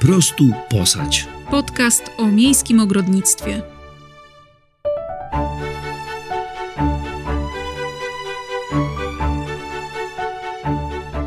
[0.00, 1.26] Po prostu posadź.
[1.50, 3.62] Podcast o miejskim ogrodnictwie.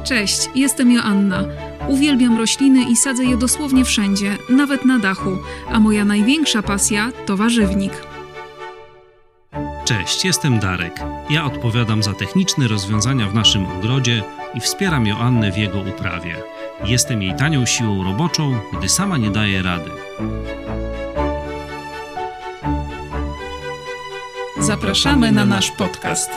[0.03, 1.43] Cześć, jestem Joanna.
[1.87, 5.37] Uwielbiam rośliny i sadzę je dosłownie wszędzie, nawet na dachu,
[5.71, 7.93] a moja największa pasja to warzywnik.
[9.85, 10.99] Cześć, jestem Darek.
[11.29, 14.23] Ja odpowiadam za techniczne rozwiązania w naszym ogrodzie
[14.53, 16.35] i wspieram Joannę w jego uprawie.
[16.85, 19.91] Jestem jej tanią siłą roboczą, gdy sama nie daje rady.
[24.59, 26.31] Zapraszamy na nasz podcast.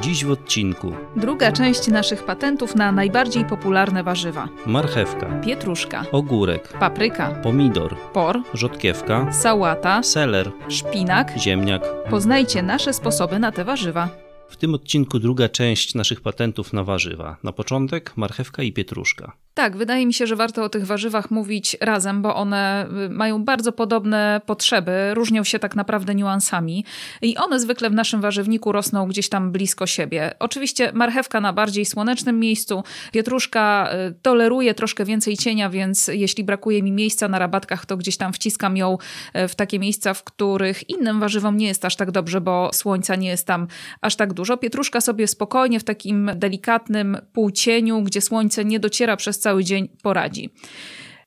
[0.00, 0.92] Dziś w odcinku.
[1.16, 9.32] Druga część naszych patentów na najbardziej popularne warzywa: marchewka, pietruszka, ogórek, papryka, pomidor, por, rzodkiewka,
[9.32, 11.32] sałata, seler, szpinak.
[11.38, 11.82] ziemniak.
[12.10, 14.25] Poznajcie nasze sposoby na te warzywa.
[14.48, 17.36] W tym odcinku druga część naszych patentów na warzywa.
[17.42, 19.45] Na początek marchewka i pietruszka.
[19.56, 23.44] Tak, wydaje mi się, że warto o tych warzywach mówić razem, bo one y, mają
[23.44, 26.84] bardzo podobne potrzeby, różnią się tak naprawdę niuansami
[27.22, 30.34] i one zwykle w naszym warzywniku rosną gdzieś tam blisko siebie.
[30.38, 36.82] Oczywiście marchewka na bardziej słonecznym miejscu, pietruszka y, toleruje troszkę więcej cienia, więc jeśli brakuje
[36.82, 38.98] mi miejsca na rabatkach, to gdzieś tam wciskam ją
[39.36, 43.16] y, w takie miejsca, w których innym warzywom nie jest aż tak dobrze, bo słońca
[43.16, 43.66] nie jest tam
[44.00, 44.56] aż tak dużo.
[44.56, 50.50] Pietruszka sobie spokojnie w takim delikatnym półcieniu, gdzie słońce nie dociera przez cały dzień poradzi.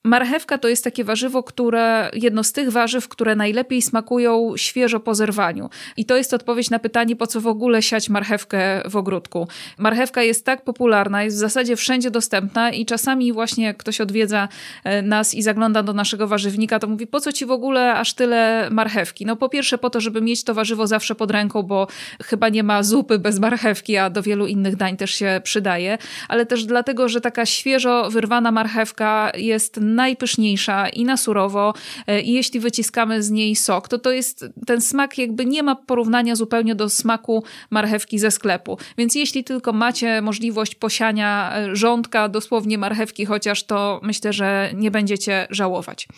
[0.04, 5.14] Marchewka to jest takie warzywo, które jedno z tych warzyw, które najlepiej smakują świeżo po
[5.14, 5.70] zerwaniu.
[5.96, 9.48] I to jest odpowiedź na pytanie, po co w ogóle siać marchewkę w ogródku.
[9.78, 14.48] Marchewka jest tak popularna, jest w zasadzie wszędzie dostępna i czasami właśnie jak ktoś odwiedza
[14.84, 18.14] e, nas i zagląda do naszego warzywnika, to mówi, po co ci w ogóle aż
[18.14, 19.26] tyle marchewki?
[19.26, 21.86] No po pierwsze po to, żeby mieć to warzywo zawsze pod ręką, bo
[22.22, 26.46] chyba nie ma zupy bez marchewki, a do wielu innych dań też się przydaje, ale
[26.46, 31.74] też dlatego, że taka świeżo wyrwana marchewka jest najpyszniejsza i na surowo
[32.06, 35.76] e, i jeśli wyciskamy z niej sok, to to jest ten smak jakby nie ma
[35.76, 38.78] porównania zupełnie do smaku marchewki ze sklepu.
[38.98, 44.90] Więc jeśli tylko macie możliwość posiania e, rządka, dosłownie marchewki chociaż, to myślę, że nie
[44.90, 46.08] będziecie żałować.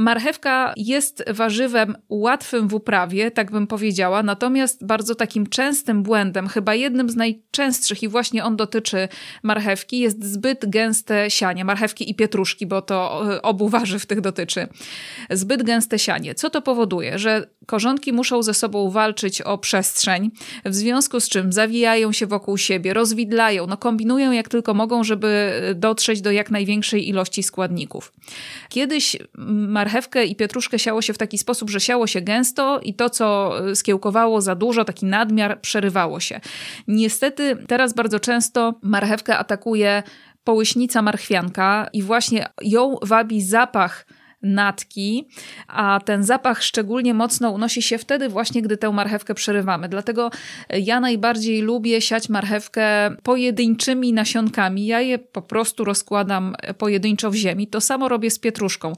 [0.00, 6.74] Marchewka jest warzywem łatwym w uprawie, tak bym powiedziała, natomiast bardzo takim częstym błędem, chyba
[6.74, 9.08] jednym z najczęstszych i właśnie on dotyczy
[9.42, 14.68] marchewki, jest zbyt gęste sianie, marchewki i pietruszki, bo to e, obu warzyw tych dotyczy.
[15.30, 16.34] Zbyt gęste sianie.
[16.34, 17.18] Co to powoduje?
[17.18, 20.30] Że korzonki muszą ze sobą walczyć o przestrzeń,
[20.64, 25.52] w związku z czym zawijają się wokół siebie, rozwidlają, no kombinują jak tylko mogą, żeby
[25.74, 28.12] dotrzeć do jak największej ilości składników.
[28.68, 29.16] Kiedyś
[29.90, 33.52] marchewkę i pietruszkę siało się w taki sposób, że siało się gęsto i to, co
[33.74, 36.40] skiełkowało za dużo, taki nadmiar, przerywało się.
[36.88, 40.02] Niestety teraz bardzo często marchewkę atakuje
[40.44, 44.06] połyśnica marchwianka i właśnie ją wabi zapach
[44.42, 45.28] natki,
[45.68, 49.88] a ten zapach szczególnie mocno unosi się wtedy właśnie, gdy tę marchewkę przerywamy.
[49.88, 50.30] Dlatego
[50.70, 54.86] ja najbardziej lubię siać marchewkę pojedynczymi nasionkami.
[54.86, 57.66] Ja je po prostu rozkładam pojedynczo w ziemi.
[57.66, 58.92] To samo robię z pietruszką.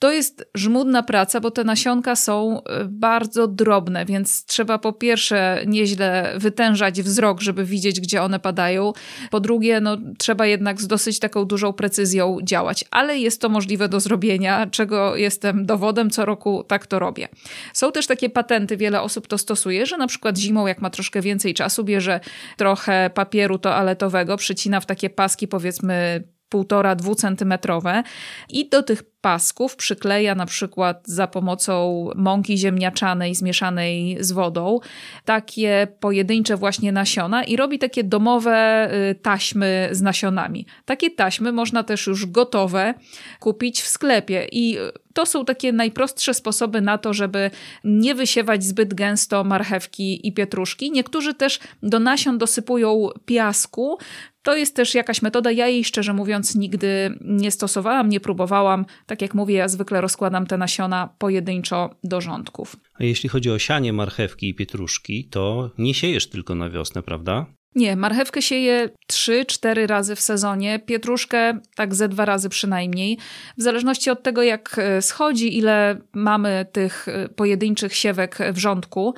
[0.00, 5.62] To jest żmudna praca, bo te nasionka są e, bardzo drobne, więc trzeba po pierwsze
[5.66, 8.92] nieźle wytężać wzrok, żeby widzieć, gdzie one padają.
[9.30, 13.88] Po drugie, no, trzeba jednak z dosyć taką dużą precyzją działać, ale jest to możliwe
[13.88, 16.10] do zrobienia, czego jestem dowodem.
[16.10, 17.28] Co roku tak to robię.
[17.72, 21.20] Są też takie patenty, wiele osób to stosuje, że na przykład zimą, jak ma troszkę
[21.20, 22.20] więcej czasu, bierze
[22.56, 28.02] trochę papieru toaletowego, przycina w takie paski, powiedzmy półtora, dwucentymetrowe
[28.48, 34.80] i do tych pasków przykleja na przykład za pomocą mąki ziemniaczanej zmieszanej z wodą
[35.24, 40.66] takie pojedyncze właśnie nasiona i robi takie domowe y, taśmy z nasionami.
[40.84, 42.94] Takie taśmy można też już gotowe
[43.40, 44.78] kupić w sklepie i
[45.14, 47.50] to są takie najprostsze sposoby na to, żeby
[47.84, 50.90] nie wysiewać zbyt gęsto marchewki i pietruszki.
[50.90, 53.98] Niektórzy też do nasion dosypują piasku,
[54.42, 55.50] to jest też jakaś metoda.
[55.50, 58.86] Ja jej szczerze mówiąc nigdy nie stosowałam, nie próbowałam.
[59.06, 62.76] Tak jak mówię, ja zwykle rozkładam te nasiona pojedynczo do rządków.
[62.94, 67.46] A jeśli chodzi o sianie marchewki i pietruszki, to nie siejesz tylko na wiosnę, prawda?
[67.74, 73.18] Nie, marchewkę sieję 3-4 razy w sezonie, pietruszkę tak ze dwa razy przynajmniej.
[73.58, 79.14] W zależności od tego, jak e, schodzi, ile mamy tych e, pojedynczych siewek w rządku.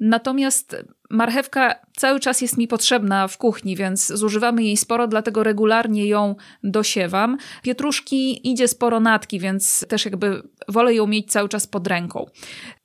[0.00, 0.76] Natomiast
[1.14, 6.36] Marchewka cały czas jest mi potrzebna w kuchni, więc zużywamy jej sporo, dlatego regularnie ją
[6.62, 7.38] dosiewam.
[7.62, 12.26] Pietruszki idzie sporo natki, więc też jakby wolę ją mieć cały czas pod ręką.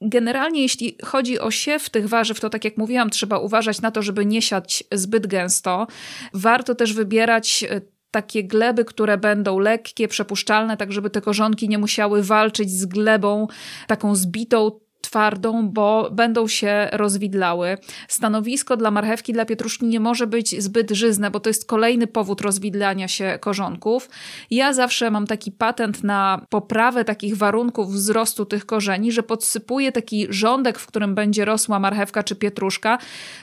[0.02, 4.02] Generalnie jeśli chodzi o siew tych warzyw, to tak jak mówiłam, trzeba uważać na to,
[4.02, 5.88] żeby nie siać zbyt gęsto.
[6.34, 11.78] Warto też wybierać e, takie gleby, które będą lekkie, przepuszczalne, tak żeby te korzonki nie
[11.78, 13.48] musiały walczyć z glebą
[13.88, 14.80] taką zbitą,
[15.10, 17.78] twardą, bo będą się rozwidlały.
[18.08, 22.42] Stanowisko dla marchewki, dla pietruszki nie może być zbyt żyzne, bo to jest kolejny powód
[22.42, 24.10] rozwidlania się korzonków.
[24.52, 30.28] Ja zawsze mam taki patent na poprawę takich warunków wzrostu tych korzeni, że podsypuję taki
[30.30, 32.98] rządek, w którym będzie rosła marchewka czy pietruszka,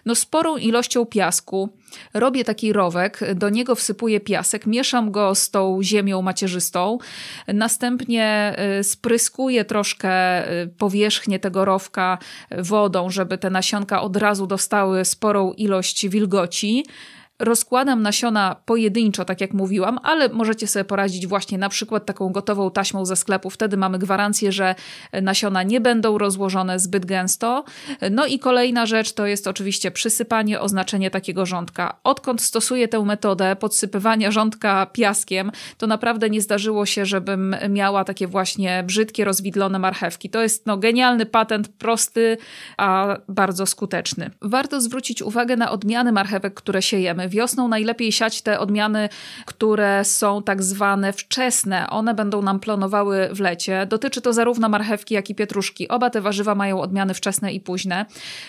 [0.05, 1.71] no sporą ilością piasku
[2.15, 6.99] Robię taki rowek, do niego wsypuję piasek, mieszam go z tą ziemią macierzystą,
[7.49, 10.11] następnie y, spryskuję troszkę
[10.63, 12.19] y, powierzchnię tego rowka
[12.59, 16.85] wodą, żeby te nasionka od razu dostały sporą ilość wilgoci.
[17.39, 22.71] Rozkładam nasiona pojedynczo, tak jak mówiłam, ale możecie sobie poradzić właśnie na przykład taką gotową
[22.71, 23.51] taśmą ze sklepu.
[23.51, 24.75] Wtedy mamy gwarancję, że
[25.23, 27.65] nasiona nie będą rozłożone zbyt gęsto.
[28.11, 31.97] No i kolejna rzecz to jest oczywiście przysypanie, oznaczenie takiego rządka.
[32.05, 38.27] Odkąd stosuję tę metodę podsypywania rządka piaskiem, to naprawdę nie zdarzyło się, żebym miała takie
[38.27, 40.31] właśnie brzydkie, rozwidlone marchewki.
[40.31, 42.39] To jest no, genialny patent, prosty,
[42.77, 44.31] a bardzo skuteczny.
[44.43, 47.26] Warto zwrócić uwagę na odmiany marchewek, które siejemy.
[47.29, 49.09] Wiosną najlepiej siać te odmiany,
[49.47, 51.91] które są tak zwane wczesne.
[51.91, 53.87] One będą nam plonowały w lecie.
[53.87, 55.89] Dotyczy to zarówno marchewki, jak i pietruszki.
[55.89, 58.07] Oba te warzywa mają odmiany wczesne i późne.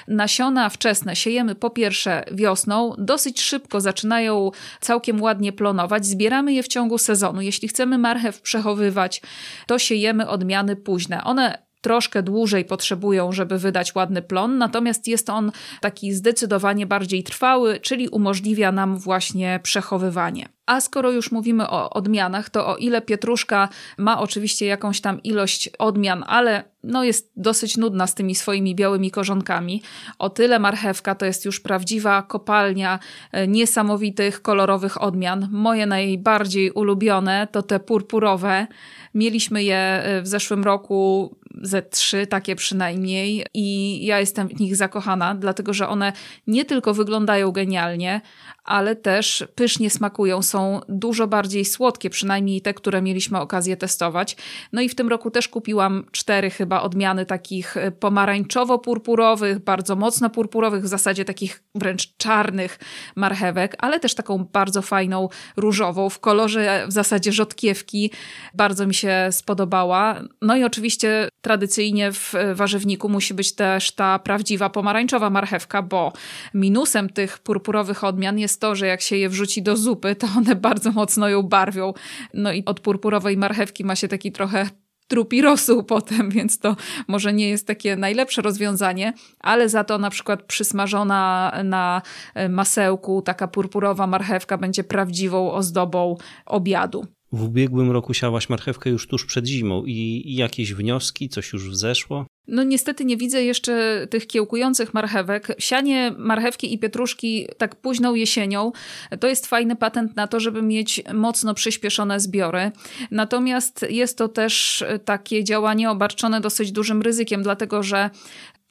[0.08, 4.52] Nasiona wczesne siejemy po pierwsze wiosną, dosyć szybko zaczynają
[4.82, 6.06] całkiem ładnie plonować.
[6.06, 7.42] Zbieramy je w ciągu sezonu.
[7.42, 9.22] Jeśli chcemy marchew przechowywać,
[9.68, 11.24] to siejemy odmiany późne.
[11.24, 15.52] One troszkę dłużej potrzebują, żeby wydać ładny plon, natomiast jest on
[15.82, 20.50] taki zdecydowanie bardziej trwały, czyli umożliwia nam właśnie przechowywanie.
[20.66, 25.70] A skoro już mówimy o odmianach, to o ile pietruszka ma oczywiście jakąś tam ilość
[25.80, 29.82] odmian, ale no jest dosyć nudna z tymi swoimi białymi korzonkami,
[30.20, 33.00] o tyle marchewka to jest już prawdziwa kopalnia
[33.32, 35.48] e, niesamowitych kolorowych odmian.
[35.52, 38.68] Moje najbardziej ulubione to te purpurowe.
[39.14, 44.76] Mieliśmy je e, w zeszłym roku ze trzy, takie przynajmniej, i ja jestem w nich
[44.76, 46.14] zakochana, dlatego że one
[46.48, 48.22] nie tylko wyglądają genialnie,
[48.68, 54.38] ale też pysznie smakują, są dużo bardziej słodkie, przynajmniej te, które mieliśmy okazję testować.
[54.74, 60.30] No i w tym roku też kupiłam cztery chyba odmiany takich e, pomarańczowo-purpurowych, bardzo mocno
[60.30, 62.80] purpurowych, w zasadzie takich wręcz czarnych
[63.16, 68.12] marchewek, ale też taką bardzo fajną różową w kolorze w zasadzie rzodkiewki.
[68.54, 70.22] Bardzo mi się spodobała.
[70.42, 76.14] No i oczywiście tradycyjnie w warzywniku musi być też ta prawdziwa pomarańczowa marchewka, bo
[76.54, 80.56] minusem tych purpurowych odmian jest to, że jak się je wrzuci do zupy, to one
[80.56, 81.94] bardzo mocno ją barwią.
[82.34, 84.70] No i od purpurowej marchewki ma się taki trochę
[85.08, 86.76] trupi rosół potem, więc to
[87.08, 92.02] może nie jest takie najlepsze rozwiązanie, ale za to na przykład przysmażona na
[92.50, 97.06] masełku taka purpurowa marchewka będzie prawdziwą ozdobą obiadu.
[97.32, 102.26] W ubiegłym roku siałaś marchewkę już tuż przed zimą i jakieś wnioski, coś już wzeszło?
[102.48, 105.48] No niestety nie widzę jeszcze tych kiełkujących marchewek.
[105.60, 108.72] Sianie marchewki i pietruszki tak późną jesienią
[109.20, 112.72] to jest fajny patent na to, żeby mieć mocno przyspieszone zbiory.
[113.12, 118.10] Natomiast jest to też takie działanie obarczone dosyć dużym ryzykiem, dlatego że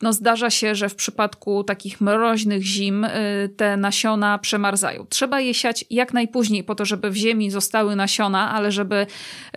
[0.03, 5.07] no zdarza się, że w przypadku takich mroźnych zim y, te nasiona przemarzają.
[5.09, 9.07] Trzeba je siać jak najpóźniej po to, żeby w ziemi zostały nasiona, ale żeby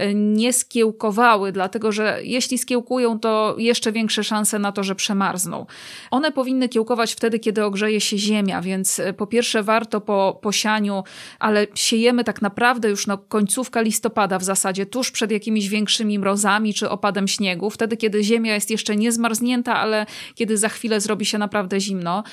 [0.02, 5.66] y, nie skiełkowały, dlatego że jeśli skiełkują, to jeszcze większe szanse na to, że przemarzną.
[6.12, 11.04] One powinny kiełkować wtedy, kiedy ogrzeje się ziemia, więc y, po pierwsze warto po posianiu,
[11.40, 16.74] ale siejemy tak naprawdę już no końcówka listopada w zasadzie, tuż przed jakimiś większymi mrozami
[16.74, 20.06] czy opadem śniegu, wtedy kiedy ziemia jest jeszcze niezmarznięta, ale
[20.36, 22.24] kiedy za chwilę zrobi się naprawdę zimno.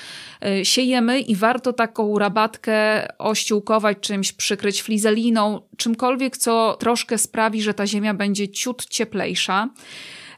[0.45, 7.73] Y, siejemy i warto taką rabatkę ościółkować czymś, przykryć flizeliną, czymkolwiek, co troszkę sprawi, że
[7.73, 9.69] ta ziemia będzie ciut cieplejsza.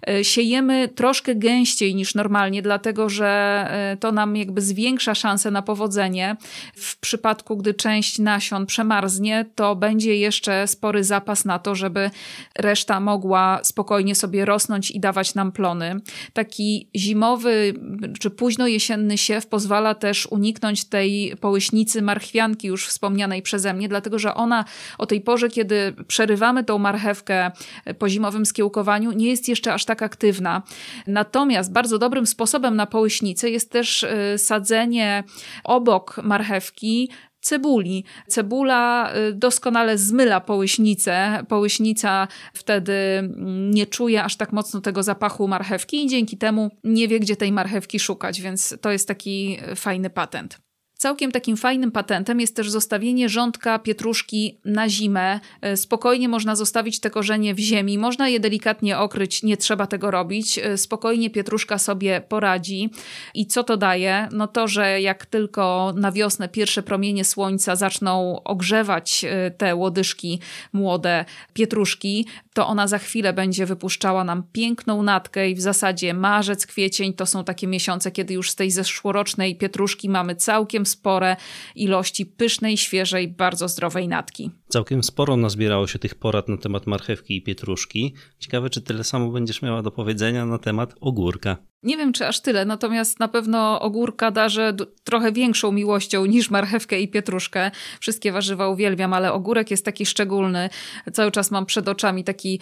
[0.07, 3.27] E, siejemy troszkę gęściej niż normalnie, dlatego że
[3.69, 6.35] e, to nam jakby zwiększa szanse na powodzenie.
[6.75, 12.11] W przypadku, gdy część nasion przemarznie, to będzie jeszcze spory zapas na to, żeby
[12.57, 15.95] reszta mogła spokojnie sobie rosnąć i dawać nam plony.
[16.33, 17.73] Taki zimowy
[18.19, 24.19] czy późno jesienny siew pozwala też uniknąć tej połyśnicy marchwianki już wspomnianej przeze mnie, dlatego
[24.19, 24.65] że ona
[24.97, 27.51] o tej porze, kiedy przerywamy tą marchewkę
[27.99, 30.61] po zimowym skiełkowaniu, nie jest jeszcze aż tak aktywna.
[31.07, 35.23] Natomiast bardzo dobrym sposobem na połyśnicę jest też y, sadzenie
[35.63, 37.09] obok marchewki
[37.41, 38.03] cebuli.
[38.27, 41.43] Cebula y, doskonale zmyla połyśnicę.
[41.47, 47.07] Połyśnica wtedy mm, nie czuje aż tak mocno tego zapachu marchewki i dzięki temu nie
[47.07, 50.68] wie, gdzie tej marchewki szukać, więc to jest taki fajny patent.
[51.01, 55.39] Całkiem takim fajnym patentem jest też zostawienie rządka pietruszki na zimę.
[55.61, 60.11] E, spokojnie można zostawić te korzenie w ziemi, można je delikatnie okryć, nie trzeba tego
[60.11, 60.57] robić.
[60.57, 62.89] E, spokojnie pietruszka sobie poradzi.
[63.33, 64.27] I co to daje?
[64.31, 70.39] No to, że jak tylko na wiosnę pierwsze promienie słońca zaczną ogrzewać e, te łodyżki
[70.73, 76.67] młode pietruszki, to ona za chwilę będzie wypuszczała nam piękną natkę i w zasadzie marzec,
[76.67, 81.35] kwiecień to są takie miesiące, kiedy już z tej zeszłorocznej pietruszki mamy całkiem spore
[81.75, 84.51] ilości pysznej, świeżej, bardzo zdrowej natki.
[84.67, 88.13] Całkiem sporo nazbierało się tych porad na temat marchewki i pietruszki.
[88.39, 91.57] Ciekawe, czy tyle samo będziesz miała do powiedzenia na temat ogórka.
[91.83, 96.99] Nie wiem, czy aż tyle, natomiast na pewno ogórka darzę trochę większą miłością niż marchewkę
[96.99, 97.71] i pietruszkę.
[97.99, 100.69] Wszystkie warzywa uwielbiam, ale ogórek jest taki szczególny.
[101.13, 102.59] Cały czas mam przed oczami taki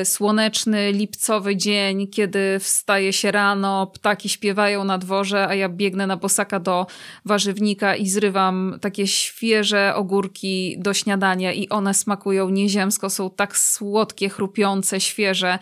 [0.00, 6.06] y, słoneczny, lipcowy dzień, kiedy wstaje się rano, ptaki śpiewają na dworze, a ja biegnę
[6.06, 6.86] na bosaka do
[7.24, 14.28] warzywnika i zrywam takie świeże ogórki do śniadania i one smakują nieziemsko, są tak słodkie,
[14.28, 15.58] chrupiące, świeże,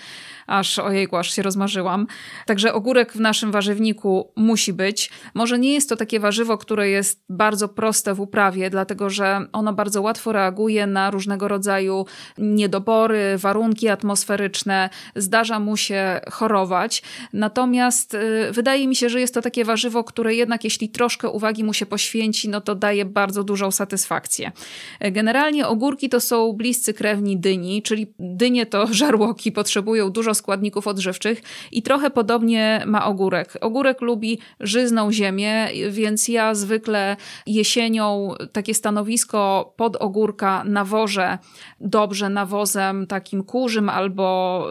[0.46, 2.06] aż ojejku, aż się rozmarzyłam.
[2.46, 5.10] Także ogórek w naszym warzywniku musi być.
[5.34, 9.72] Może nie jest to takie warzywo, które jest bardzo proste w uprawie, dlatego że ono
[9.72, 12.06] bardzo łatwo reaguje na różnego rodzaju
[12.38, 14.90] niedobory, warunki atmosferyczne.
[15.16, 17.02] Zdarza mu się chorować.
[17.32, 21.64] Natomiast y, wydaje mi się, że jest to takie warzywo, które jednak jeśli troszkę uwagi
[21.64, 24.52] mu się poświęci, no to daje bardzo dużą satysfakcję.
[25.00, 31.42] Generalnie ogórki to są bliscy krewni dyni, czyli dynie to żarłoki, potrzebują dużo składników odżywczych
[31.72, 33.58] i trochę podobnie ma ogórek.
[33.60, 37.16] Ogórek lubi żyzną ziemię, więc ja zwykle
[37.46, 41.38] jesienią takie stanowisko pod ogórka nawożę
[41.80, 44.68] dobrze nawozem takim kurzym albo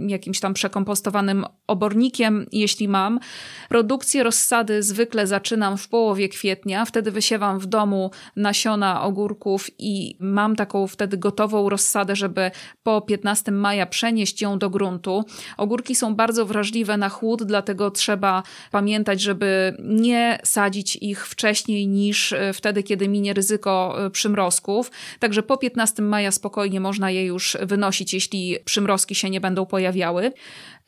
[0.00, 3.20] y, jakimś tam przekompostowanym obornikiem, jeśli mam.
[3.68, 10.56] Produkcję rozsady zwykle zaczynam w połowie kwietnia, wtedy wysiewam w domu nasiona ogórków i mam
[10.56, 12.50] taką wtedy gotową rozsadę, żeby
[12.82, 15.24] po 15 maja przenieść ją do gruntu.
[15.56, 22.32] Ogórki są bardzo wrażliwe na chłód, dlatego trzeba pamiętać, żeby nie sadzić ich wcześniej niż
[22.32, 24.90] e, wtedy, kiedy minie ryzyko e, przymrozków.
[25.18, 30.32] Także po 15 maja spokojnie można je już wynosić, jeśli przymrozki się nie będą pojawiały.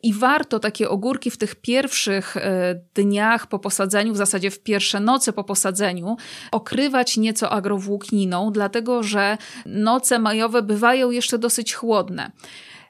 [0.03, 5.01] I warto takie ogórki w tych pierwszych e, dniach po posadzeniu, w zasadzie w pierwsze
[5.01, 6.17] noce po posadzeniu,
[6.53, 12.31] okrywać nieco agrowłókniną, dlatego że noce majowe bywają jeszcze dosyć chłodne.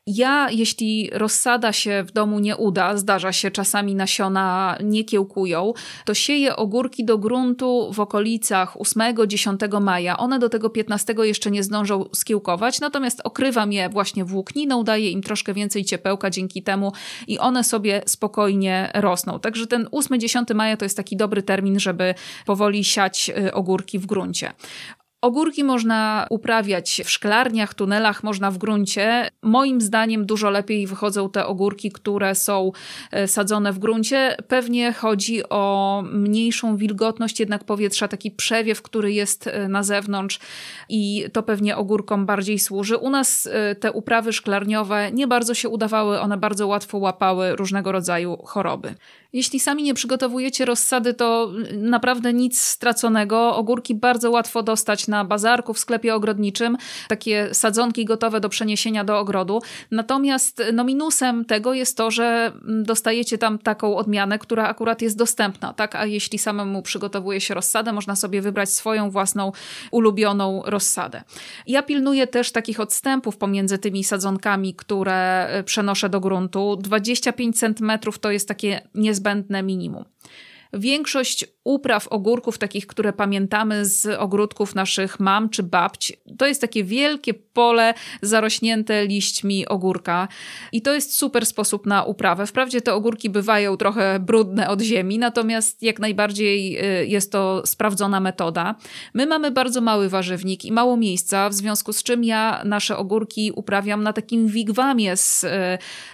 [0.08, 5.72] Ja, jeśli rozsada się w domu nie uda, zdarza się czasami nasiona nie kiełkują,
[6.04, 10.16] to sieję ogórki do gruntu w okolicach 8-10 maja.
[10.16, 15.22] One do tego 15 jeszcze nie zdążą skiełkować, natomiast okrywam je właśnie włókniną, daję im
[15.22, 16.92] troszkę więcej ciepełka dzięki temu
[17.26, 19.40] i one sobie spokojnie rosną.
[19.40, 22.14] Także ten 8-10 maja to jest taki dobry termin, żeby
[22.46, 24.52] powoli siać y, ogórki w gruncie.
[25.26, 29.30] Ogórki można uprawiać w szklarniach, tunelach, można w gruncie.
[29.42, 32.72] Moim zdaniem dużo lepiej wychodzą te ogórki, które są
[33.10, 34.36] e, sadzone w gruncie.
[34.48, 40.38] Pewnie chodzi o mniejszą wilgotność jednak powietrza, taki przewiew, który jest e, na zewnątrz
[40.88, 42.96] i to pewnie ogórkom bardziej służy.
[42.96, 47.92] U nas e, te uprawy szklarniowe nie bardzo się udawały, one bardzo łatwo łapały różnego
[47.92, 48.94] rodzaju choroby.
[49.36, 53.56] Jeśli sami nie przygotowujecie rozsady, to naprawdę nic straconego.
[53.56, 56.76] Ogórki bardzo łatwo dostać na bazarku, w sklepie ogrodniczym.
[57.08, 59.62] Takie sadzonki gotowe do przeniesienia do ogrodu.
[59.90, 65.72] Natomiast no minusem tego jest to, że dostajecie tam taką odmianę, która akurat jest dostępna,
[65.72, 65.94] tak?
[65.94, 69.52] A jeśli samemu przygotowuje się rozsadę, można sobie wybrać swoją własną
[69.90, 71.22] ulubioną rozsadę.
[71.66, 76.76] Ja pilnuję też takich odstępów pomiędzy tymi sadzonkami, które przenoszę do gruntu.
[76.76, 80.04] 25 cm to jest takie niezbędne niezbędne minimum.
[80.78, 86.84] Większość upraw ogórków, takich, które pamiętamy z ogródków naszych mam czy babć, to jest takie
[86.84, 90.28] wielkie pole zarośnięte liśćmi ogórka.
[90.72, 92.46] I to jest super sposób na uprawę.
[92.46, 98.20] Wprawdzie te ogórki bywają trochę brudne od ziemi, natomiast jak najbardziej y, jest to sprawdzona
[98.20, 98.74] metoda.
[99.14, 103.52] My mamy bardzo mały warzywnik i mało miejsca, w związku z czym ja nasze ogórki
[103.54, 105.48] uprawiam na takim wigwamie z y,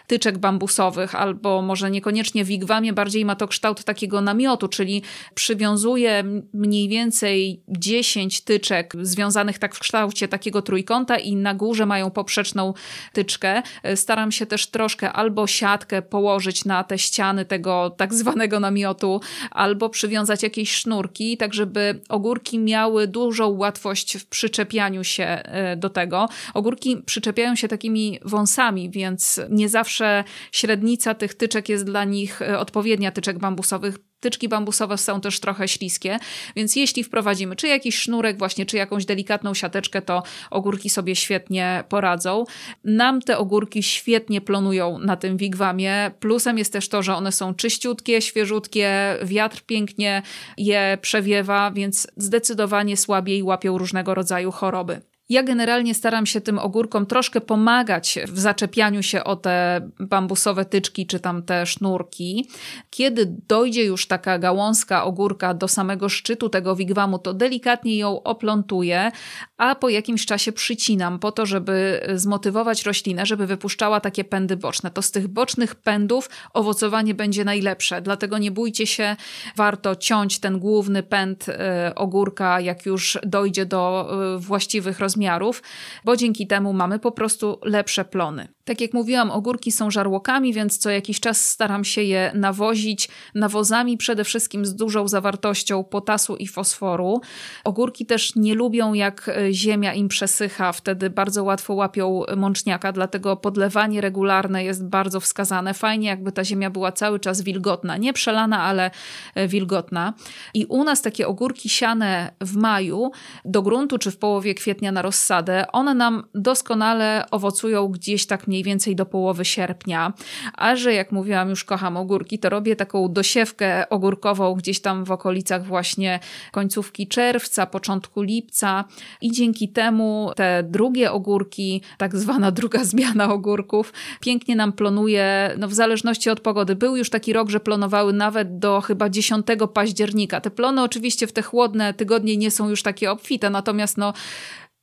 [0.07, 5.03] tyczek bambusowych, albo może niekoniecznie wigwamie, bardziej ma to kształt takiego namiotu czyli
[5.35, 12.11] przywiązuje mniej więcej 10 tyczek związanych tak w kształcie takiego trójkąta i na górze mają
[12.11, 12.75] poprzeczną
[13.13, 13.63] tyczkę.
[13.95, 19.89] Staram się też troszkę albo siatkę położyć na te ściany tego tak zwanego namiotu, albo
[19.89, 26.29] przywiązać jakieś sznurki, tak żeby ogórki miały dużą łatwość w przyczepianiu się e, do tego.
[26.55, 32.59] Ogórki przyczepiają się takimi wąsami, więc nie zawsze średnica tych tyczek jest dla nich e,
[32.59, 36.19] odpowiednia, tyczek bambusowych Tyczki bambusowe są też trochę śliskie,
[36.57, 41.85] więc jeśli wprowadzimy czy jakiś sznurek właśnie, czy jakąś delikatną siateczkę, to ogórki sobie świetnie
[41.89, 42.45] poradzą.
[42.85, 46.11] Nam te ogórki świetnie plonują na tym wigwamie.
[46.21, 50.23] Plusem jest też to, że one są czyściutkie, świeżutkie, wiatr pięknie
[50.57, 55.12] je przewiewa, więc zdecydowanie słabiej łapią różnego rodzaju choroby.
[55.33, 61.07] Ja generalnie staram się tym ogórkom troszkę pomagać w zaczepianiu się o te bambusowe tyczki
[61.07, 62.49] czy tam te sznurki.
[62.91, 69.13] Kiedy dojdzie już taka gałązka ogórka do samego szczytu tego wigwamu, to delikatnie ją oplątuję,
[69.57, 74.91] a po jakimś czasie przycinam po to, żeby zmotywować roślinę, żeby wypuszczała takie pędy boczne.
[74.91, 79.17] To z tych bocznych pędów owocowanie będzie najlepsze, dlatego nie bójcie się,
[79.57, 81.55] warto ciąć ten główny pęd y,
[81.95, 85.63] ogórka, jak już dojdzie do y, właściwych rozmiarów rozmiarów,
[86.05, 88.49] bo dzięki temu mamy po prostu lepsze plony.
[88.65, 93.97] Tak jak mówiłam, ogórki są żarłokami, więc co jakiś czas staram się je nawozić nawozami
[93.97, 97.21] przede wszystkim z dużą zawartością potasu i fosforu.
[97.65, 103.37] Ogórki też nie lubią jak e, ziemia im przesycha, wtedy bardzo łatwo łapią mączniaka, dlatego
[103.37, 105.75] podlewanie regularne jest bardzo wskazane.
[105.75, 108.91] Fajnie jakby ta ziemia była cały czas wilgotna, nie przelana, ale
[109.35, 110.15] e, wilgotna.
[110.55, 113.11] I u nas takie ogórki siane w maju
[113.45, 118.63] do gruntu czy w połowie kwietnia na rozsadę, one nam doskonale owocują gdzieś tak mniej
[118.63, 120.13] więcej do połowy sierpnia.
[120.55, 125.11] A że jak mówiłam, już kocham ogórki, to robię taką dosiewkę ogórkową gdzieś tam w
[125.11, 126.21] okolicach właśnie
[126.53, 128.85] końcówki czerwca, początku lipca
[129.21, 135.69] i dzięki temu te drugie ogórki, tak zwana druga zmiana ogórków, pięknie nam plonuje, no
[135.69, 136.75] w zależności od pogody.
[136.77, 140.41] Był już taki rok, że plonowały nawet do chyba 10 października.
[140.41, 144.13] Te plony oczywiście w te chłodne tygodnie nie są już takie obfite, natomiast no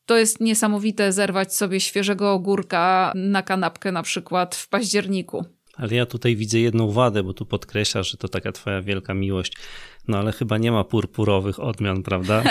[0.10, 5.46] to jest niesamowite zerwać sobie świeżego ogórka na kanapkę na przykład w październiku.
[5.76, 9.54] Ale ja tutaj widzę jedną wadę, bo tu podkreślasz, że to taka twoja wielka miłość.
[10.08, 12.44] No ale chyba nie ma purpurowych odmian, prawda?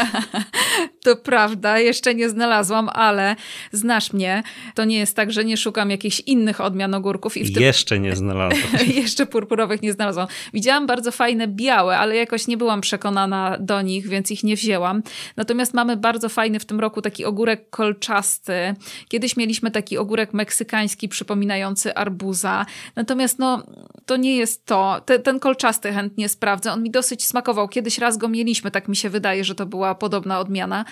[1.08, 3.36] To prawda, jeszcze nie znalazłam, ale
[3.72, 4.42] znasz mnie.
[4.74, 7.36] To nie jest tak, że nie szukam jakichś innych odmian ogórków.
[7.36, 7.60] I wtedy...
[7.60, 8.86] Jeszcze nie znalazłam.
[9.02, 10.26] jeszcze purpurowych nie znalazłam.
[10.54, 15.02] Widziałam bardzo fajne białe, ale jakoś nie byłam przekonana do nich, więc ich nie wzięłam.
[15.36, 18.74] Natomiast mamy bardzo fajny w tym roku taki ogórek kolczasty.
[19.08, 22.66] Kiedyś mieliśmy taki ogórek meksykański przypominający arbuza.
[22.96, 23.62] Natomiast no,
[24.06, 25.00] to nie jest to.
[25.06, 26.72] Te, ten kolczasty chętnie sprawdzę.
[26.72, 27.68] On mi dosyć smakował.
[27.68, 30.84] Kiedyś raz go mieliśmy, tak mi się wydaje, że to była podobna odmiana.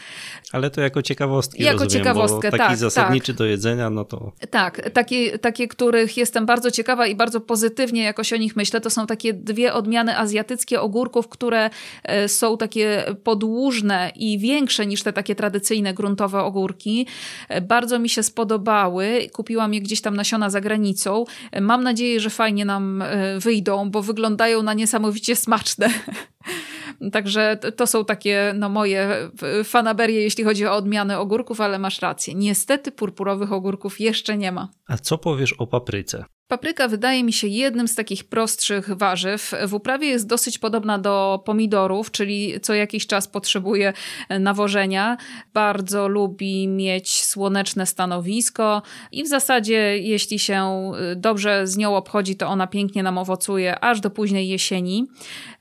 [0.52, 2.76] Ale to jako ciekawostki Jako rozumiem, ciekawostkę, taki tak.
[2.76, 3.38] zasadniczy tak.
[3.38, 4.32] do jedzenia, no to...
[4.50, 8.90] Tak, takie, takie, których jestem bardzo ciekawa i bardzo pozytywnie jakoś o nich myślę, to
[8.90, 11.70] są takie dwie odmiany azjatyckie ogórków, które
[12.02, 17.06] e, są takie podłużne i większe niż te takie tradycyjne gruntowe ogórki.
[17.48, 19.28] E, bardzo mi się spodobały.
[19.32, 21.24] Kupiłam je gdzieś tam nasiona za granicą.
[21.52, 23.04] E, mam nadzieję, że fajnie nam
[23.38, 25.90] wyjdą, bo wyglądają na niesamowicie smaczne.
[27.12, 29.30] Także to są takie no, moje
[29.64, 32.35] fanaberie, jeśli chodzi o odmianę ogórków, ale masz rację.
[32.35, 34.68] Niestety purpurowych ogórków jeszcze nie ma.
[34.88, 36.24] A co powiesz o papryce?
[36.48, 39.54] Papryka wydaje mi się jednym z takich prostszych warzyw.
[39.66, 43.92] W uprawie jest dosyć podobna do pomidorów, czyli co jakiś czas potrzebuje
[44.40, 45.16] nawożenia.
[45.54, 48.82] Bardzo lubi mieć słoneczne stanowisko
[49.12, 54.00] i w zasadzie, jeśli się dobrze z nią obchodzi, to ona pięknie nam owocuje aż
[54.00, 55.06] do późnej jesieni.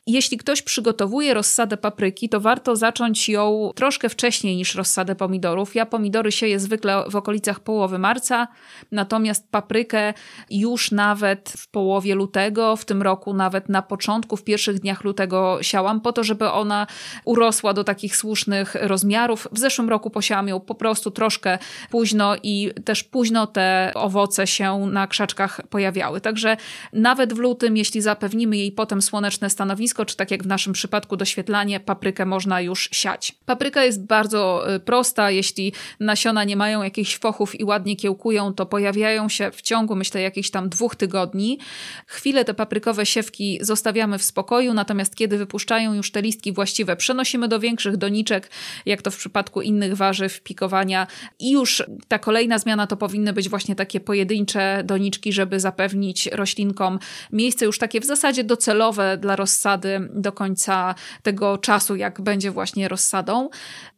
[0.08, 5.76] Jeśli ktoś przygotowuje rozsadę papryki, to warto zacząć ją troszkę wcześniej niż rozsadę pomidorów.
[5.76, 8.48] Ja pomidory sieję zwykle w okolicach połowy marca,
[8.92, 10.14] natomiast paprykę
[10.50, 15.58] już nawet w połowie lutego, w tym roku nawet na początku, w pierwszych dniach lutego
[15.62, 16.88] siałam, po to, żeby ona
[17.24, 19.48] urosła do takich słusznych rozmiarów.
[19.52, 21.58] W zeszłym roku posiałam ją po prostu troszkę
[21.90, 26.22] późno i też późno te owoce się na krzaczkach pojawiały.
[26.22, 26.58] Także
[26.94, 31.18] nawet w lutym, jeśli zapewnimy jej potem słoneczne stanowisko, czy tak jak w naszym przypadku
[31.18, 33.36] doświetlanie, paprykę można już siać.
[33.46, 38.66] Papryka jest bardzo y, prosta, jeśli nasiona nie mają jakichś fochów i ładnie kiełkują, to
[38.66, 41.60] pojawiają się w ciągu, myślę, jakichś tam dwóch tygodni.
[42.08, 47.48] Chwilę te paprykowe siewki zostawiamy w spokoju, natomiast kiedy wypuszczają już te listki właściwe, przenosimy
[47.48, 48.50] do większych doniczek,
[48.86, 51.08] jak to w przypadku innych warzyw, pikowania
[51.40, 57.00] i już ta kolejna zmiana to powinny być właśnie takie pojedyncze doniczki, żeby zapewnić roślinkom
[57.32, 62.88] miejsce już takie w zasadzie docelowe dla rozsady do końca tego czasu, jak będzie właśnie
[62.88, 63.50] rozsadą.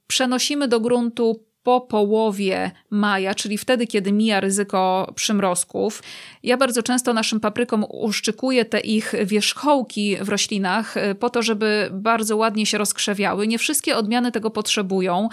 [0.08, 6.04] Przenosimy do gruntu po połowie maja, czyli wtedy, kiedy mija ryzyko przymrozków.
[6.43, 11.89] Ja bardzo często naszym paprykom uszczykuję te ich wierzchołki w roślinach y, po to, żeby
[11.91, 13.47] bardzo ładnie się rozkrzewiały.
[13.47, 15.30] Nie wszystkie odmiany tego potrzebują.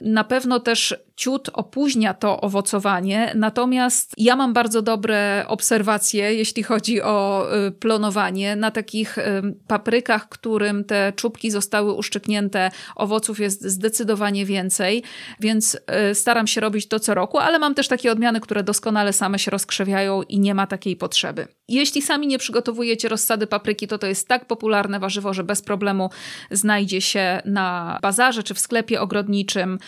[0.00, 7.02] Na pewno też ciut opóźnia to owocowanie, natomiast ja mam bardzo dobre obserwacje, jeśli chodzi
[7.02, 8.56] o y, plonowanie.
[8.56, 9.22] Na takich y,
[9.66, 15.02] paprykach, którym te czubki zostały uszczyknięte, owoców jest zdecydowanie więcej,
[15.40, 15.78] więc
[16.10, 19.38] Y, staram się robić to co roku, ale mam też takie odmiany, które doskonale same
[19.38, 21.48] się rozkrzewiają i nie ma takiej potrzeby.
[21.68, 26.10] Jeśli sami nie przygotowujecie rozsady papryki, to to jest tak popularne warzywo, że bez problemu
[26.50, 29.78] znajdzie się na bazarze czy w sklepie ogrodniczym.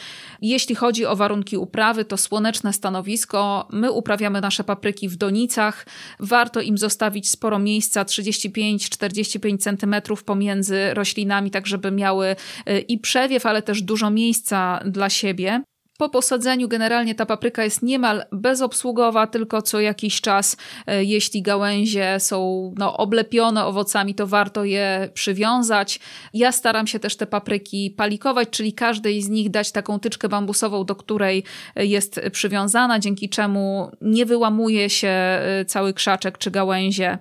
[0.42, 3.68] Jeśli chodzi o warunki uprawy, to słoneczne stanowisko.
[3.72, 5.86] My uprawiamy nasze papryki w donicach.
[6.20, 12.36] Warto im zostawić sporo miejsca, 35-45 cm pomiędzy roślinami, tak żeby miały
[12.68, 15.62] y, i przewiew, ale też dużo miejsca dla siebie.
[16.00, 22.16] Po posadzeniu generalnie ta papryka jest niemal bezobsługowa, tylko co jakiś czas, e, jeśli gałęzie
[22.20, 26.00] są no, oblepione owocami, to warto je przywiązać.
[26.34, 30.84] Ja staram się też te papryki palikować, czyli każdej z nich dać taką tyczkę bambusową,
[30.84, 31.44] do której
[31.76, 37.18] e, jest przywiązana, dzięki czemu nie wyłamuje się e, cały krzaczek czy gałęzie.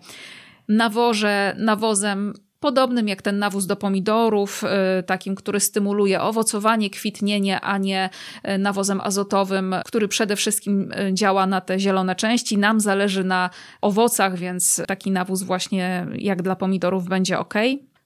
[0.67, 4.63] Nawożę nawozem podobnym jak ten nawóz do pomidorów,
[4.99, 8.09] y, takim, który stymuluje owocowanie, kwitnienie, a nie
[8.47, 12.57] y, nawozem azotowym, który przede wszystkim y, działa na te zielone części.
[12.57, 13.49] Nam zależy na
[13.81, 17.53] owocach, więc taki nawóz właśnie jak dla pomidorów będzie ok.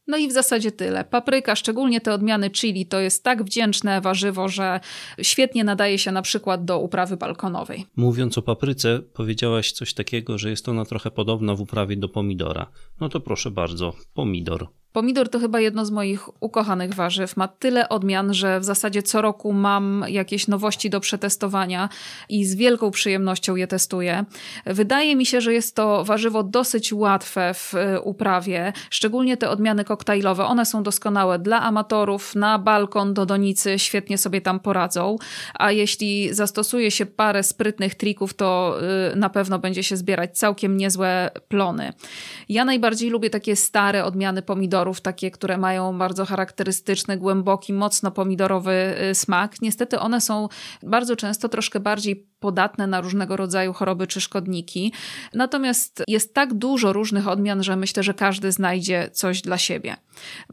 [0.08, 1.04] No i w zasadzie tyle.
[1.04, 4.80] Papryka, szczególnie te odmiany chili, to jest tak wdzięczne warzywo, że
[5.22, 7.86] świetnie nadaje się na przykład do uprawy balkonowej.
[7.96, 12.72] Mówiąc o papryce, powiedziałaś coś takiego, że jest ona trochę podobna w uprawie do pomidora.
[13.00, 14.68] No to proszę bardzo, pomidor.
[14.94, 17.38] Pomidor to chyba jedno z moich ukochanych warzyw.
[17.38, 21.90] Ma tyle odmian, że w zasadzie co roku mam jakieś nowości do przetestowania
[22.30, 24.26] i z wielką przyjemnością je testuję.
[24.66, 29.84] Wydaje mi się, że jest to warzywo dosyć łatwe w e, uprawie, szczególnie te odmiany
[29.84, 30.46] koktajlowe.
[30.46, 35.16] One są doskonałe dla amatorów, na balkon, do donicy, świetnie sobie tam poradzą.
[35.54, 38.80] A jeśli zastosuje się parę sprytnych trików, to
[39.12, 41.94] e, na pewno będzie się zbierać całkiem niezłe plony.
[42.50, 48.12] Ja najbardziej lubię takie stare odmiany pomidorów pomidorów, takie, które mają bardzo charakterystyczny, głęboki, mocno
[48.12, 49.62] pomidorowy y, smak.
[49.62, 50.50] Niestety one są
[50.84, 54.94] bardzo często troszkę bardziej podatne na różnego rodzaju choroby czy szkodniki.
[55.34, 59.96] Natomiast jest tak dużo różnych odmian, że myślę, że każdy znajdzie coś dla siebie.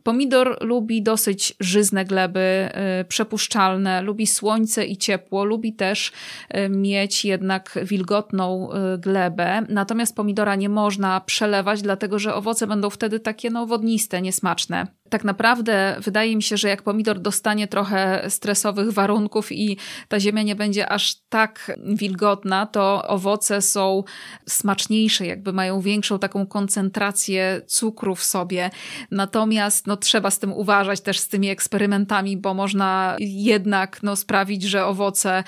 [0.02, 2.68] Pomidor lubi dosyć żyzne gleby,
[3.00, 6.12] y, przepuszczalne, lubi słońce i ciepło, lubi też
[6.56, 9.62] y, mieć jednak wilgotną glebę.
[9.68, 14.99] Natomiast pomidora nie można przelewać, dlatego że owoce będą wtedy takie no, wodniste, niesmaczne.
[15.10, 19.76] Tak naprawdę wydaje mi się, że jak pomidor dostanie trochę stresowych warunków i
[20.08, 24.04] ta ziemia nie będzie aż tak wilgotna, to owoce są
[24.48, 28.70] smaczniejsze, jakby mają większą taką koncentrację cukru w sobie.
[29.10, 34.62] Natomiast no, trzeba z tym uważać też z tymi eksperymentami, bo można jednak no, sprawić,
[34.62, 35.44] że owoce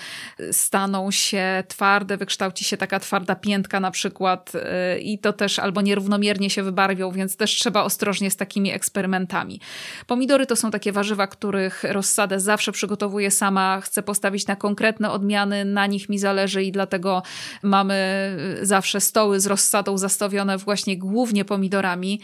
[0.52, 5.80] staną się twarde, wykształci się taka twarda piętka na przykład yy, i to też albo
[5.80, 9.51] nierównomiernie się wybarwią, więc też trzeba ostrożnie z takimi eksperymentami.
[10.06, 13.80] Pomidory to są takie warzywa, których rozsadę zawsze przygotowuję sama.
[13.80, 17.22] Chcę postawić na konkretne odmiany, na nich mi zależy i dlatego
[17.62, 17.96] mamy
[18.62, 22.20] zawsze stoły z rozsadą zastawione właśnie głównie pomidorami.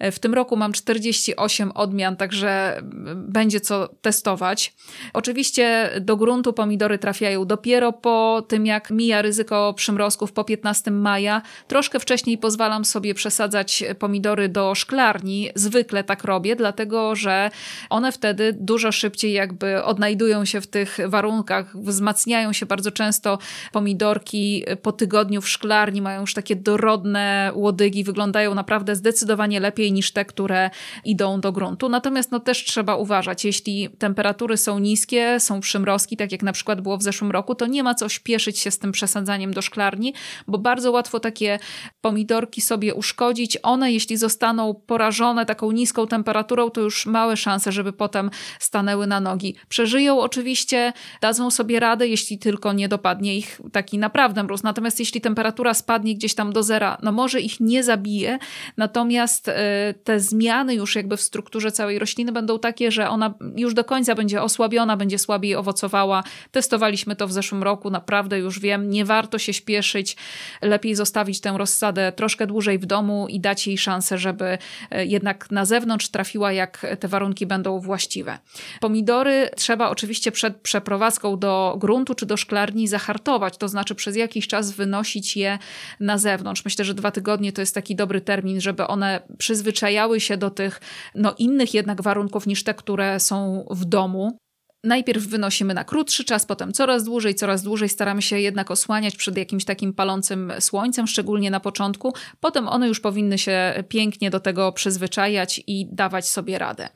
[0.00, 2.82] W tym roku mam 48 odmian, także
[3.16, 4.74] będzie co testować.
[5.12, 11.42] Oczywiście do gruntu pomidory trafiają dopiero po tym, jak mija ryzyko przymrozków po 15 maja.
[11.68, 15.50] Troszkę wcześniej pozwalam sobie przesadzać pomidory do szklarni.
[15.54, 17.50] Zwykle tak robię, dlatego że
[17.90, 23.38] one wtedy dużo szybciej jakby odnajdują się w tych warunkach, wzmacniają się bardzo często.
[23.72, 30.12] Pomidorki po tygodniu w szklarni mają już takie dorodne łodygi, wyglądają naprawdę zdecydowanie lepiej niż
[30.12, 30.70] te, które
[31.04, 31.88] idą do gruntu.
[31.88, 36.80] Natomiast no też trzeba uważać, jeśli temperatury są niskie, są przymrozki, tak jak na przykład
[36.80, 40.14] było w zeszłym roku, to nie ma co śpieszyć się z tym przesadzaniem do szklarni,
[40.48, 41.58] bo bardzo łatwo takie
[42.00, 43.58] pomidorki sobie uszkodzić.
[43.62, 49.20] One, jeśli zostaną porażone taką niską temperaturą, to już małe szanse, żeby potem stanęły na
[49.20, 49.54] nogi.
[49.68, 54.62] Przeżyją oczywiście, dadzą sobie radę, jeśli tylko nie dopadnie ich taki naprawdę mróz.
[54.62, 58.38] Natomiast jeśli temperatura spadnie gdzieś tam do zera, no może ich nie zabije,
[58.76, 63.74] natomiast e, te zmiany już jakby w strukturze całej rośliny będą takie, że ona już
[63.74, 66.24] do końca będzie osłabiona, będzie słabiej owocowała.
[66.50, 70.16] Testowaliśmy to w zeszłym roku, naprawdę już wiem, nie warto się śpieszyć,
[70.62, 74.58] lepiej zostawić tę rozsadę troszkę dłużej w domu i dać jej szansę, żeby
[74.90, 78.38] e, jednak na zewnątrz trafiła, jak te warunki będą właściwe.
[78.80, 84.48] Pomidory trzeba oczywiście przed przeprowadzką do gruntu czy do szklarni zahartować, to znaczy przez jakiś
[84.48, 85.58] czas wynosić je
[86.00, 86.64] na zewnątrz.
[86.64, 90.80] Myślę, że dwa tygodnie to jest taki dobry termin, żeby one przyzwyczajały się do tych
[91.14, 94.41] no, innych jednak warunków niż te, które są w domu.
[94.84, 99.36] Najpierw wynosimy na krótszy czas, potem coraz dłużej, coraz dłużej staramy się jednak osłaniać przed
[99.36, 102.14] jakimś takim palącym słońcem, szczególnie na początku.
[102.40, 106.88] Potem one już powinny się pięknie do tego przyzwyczajać i dawać sobie radę.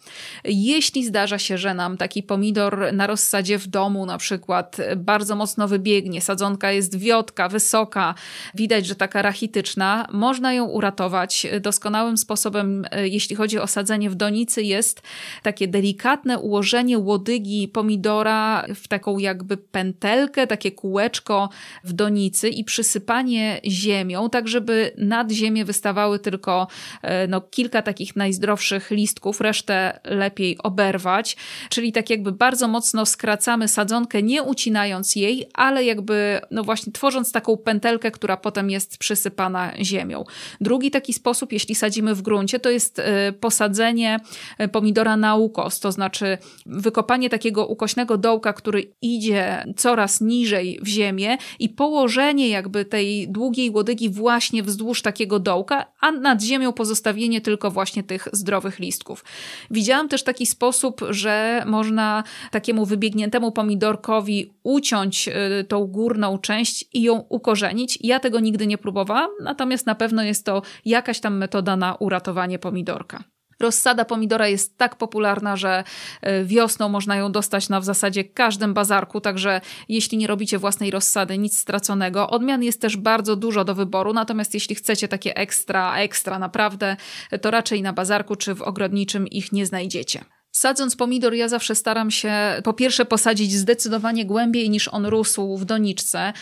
[0.44, 5.68] Jeśli zdarza się, że nam taki pomidor na rozsadzie w domu na przykład bardzo mocno
[5.68, 8.14] wybiegnie, sadzonka jest wiotka, wysoka,
[8.54, 11.46] widać, że taka rachityczna, można ją uratować.
[11.60, 15.02] Doskonałym sposobem, jeśli chodzi o sadzenie w donicy, jest
[15.42, 21.48] takie delikatne ułożenie łodygi pomidora w taką jakby pętelkę, takie kółeczko
[21.84, 26.68] w donicy i przysypanie ziemią, tak żeby nad ziemię wystawały tylko
[27.02, 31.36] e, no, kilka takich najzdrowszych listków, resztę lepiej oberwać,
[31.68, 37.32] czyli tak jakby bardzo mocno skracamy sadzonkę, nie ucinając jej, ale jakby no właśnie tworząc
[37.32, 40.24] taką pętelkę, która potem jest przysypana ziemią.
[40.60, 44.20] Drugi taki sposób, jeśli sadzimy w gruncie, to jest e, posadzenie
[44.58, 50.88] e, pomidora na ukos, to znaczy wykopanie takiego ukośnego dołka, który idzie coraz niżej w
[50.88, 57.40] ziemię i położenie jakby tej długiej łodygi właśnie wzdłuż takiego dołka, a nad ziemią pozostawienie
[57.40, 59.24] tylko właśnie tych zdrowych listków.
[59.70, 67.02] Widziałam też taki sposób, że można takiemu wybiegniętemu pomidorkowi uciąć y, tą górną część i
[67.02, 67.98] ją ukorzenić.
[68.00, 72.58] Ja tego nigdy nie próbowałam, natomiast na pewno jest to jakaś tam metoda na uratowanie
[72.58, 73.35] pomidorka.
[73.60, 75.84] Rozsada pomidora jest tak popularna, że
[76.22, 80.90] e, wiosną można ją dostać na w zasadzie każdym bazarku, także jeśli nie robicie własnej
[80.90, 82.30] rozsady, nic straconego.
[82.30, 86.96] Odmian jest też bardzo dużo do wyboru, natomiast jeśli chcecie takie ekstra, ekstra naprawdę,
[87.42, 90.24] to raczej na bazarku czy w ogrodniczym ich nie znajdziecie.
[90.56, 92.32] Sadząc pomidor, ja zawsze staram się
[92.64, 96.32] po pierwsze posadzić zdecydowanie głębiej niż on rósł w doniczce.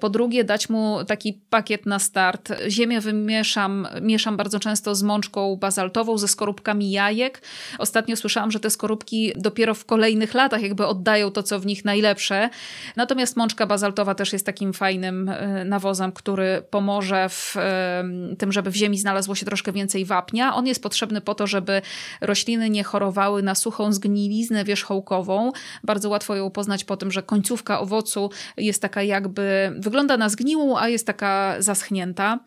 [0.00, 2.52] Po drugie, dać mu taki pakiet na start.
[2.68, 7.42] Ziemię wymieszam, mieszam bardzo często z mączką bazaltową, ze skorupkami jajek.
[7.78, 11.84] Ostatnio słyszałam, że te skorupki dopiero w kolejnych latach jakby oddają to, co w nich
[11.84, 12.50] najlepsze.
[12.96, 18.04] Natomiast mączka bazaltowa też jest takim fajnym e, nawozem, który pomoże w e,
[18.38, 20.54] tym, żeby w ziemi znalazło się troszkę więcej wapnia.
[20.54, 21.82] On jest potrzebny po to, żeby
[22.20, 25.52] rośliny nie chorowały na suchą zgniliznę wierzchołkową.
[25.84, 30.78] Bardzo łatwo ją poznać po tym, że końcówka owocu jest taka jakby, wygląda na zgniłą,
[30.78, 32.38] a jest taka zaschnięta.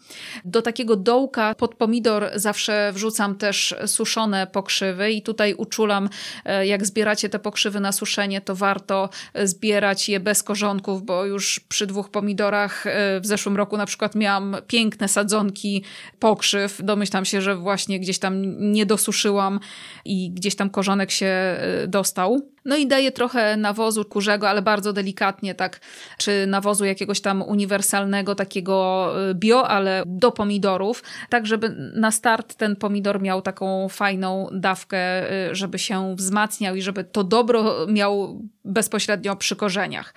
[0.45, 6.09] Do takiego dołka pod pomidor zawsze wrzucam też suszone pokrzywy i tutaj uczulam,
[6.45, 9.09] e, jak zbieracie te pokrzywy na suszenie, to warto
[9.43, 14.15] zbierać je bez korzonków, bo już przy dwóch pomidorach e, w zeszłym roku na przykład
[14.15, 15.83] miałam piękne sadzonki
[16.19, 16.81] pokrzyw.
[16.83, 18.33] Domyślam się, że właśnie gdzieś tam
[18.71, 19.59] nie dosuszyłam
[20.05, 22.53] i gdzieś tam korzonek się y, dostał.
[22.65, 25.79] No i daje trochę nawozu kurzego, ale bardzo delikatnie, tak,
[26.17, 32.55] czy nawozu jakiegoś tam uniwersalnego, takiego y, bio, ale do pomidorów, tak żeby na start
[32.55, 38.41] ten pomidor miał taką fajną dawkę, y, żeby się wzmacniał i żeby to dobro miał
[38.65, 40.13] bezpośrednio przy korzeniach.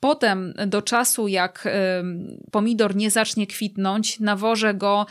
[0.00, 1.68] Potem do czasu, jak
[2.50, 5.06] pomidor nie zacznie kwitnąć, nawożę go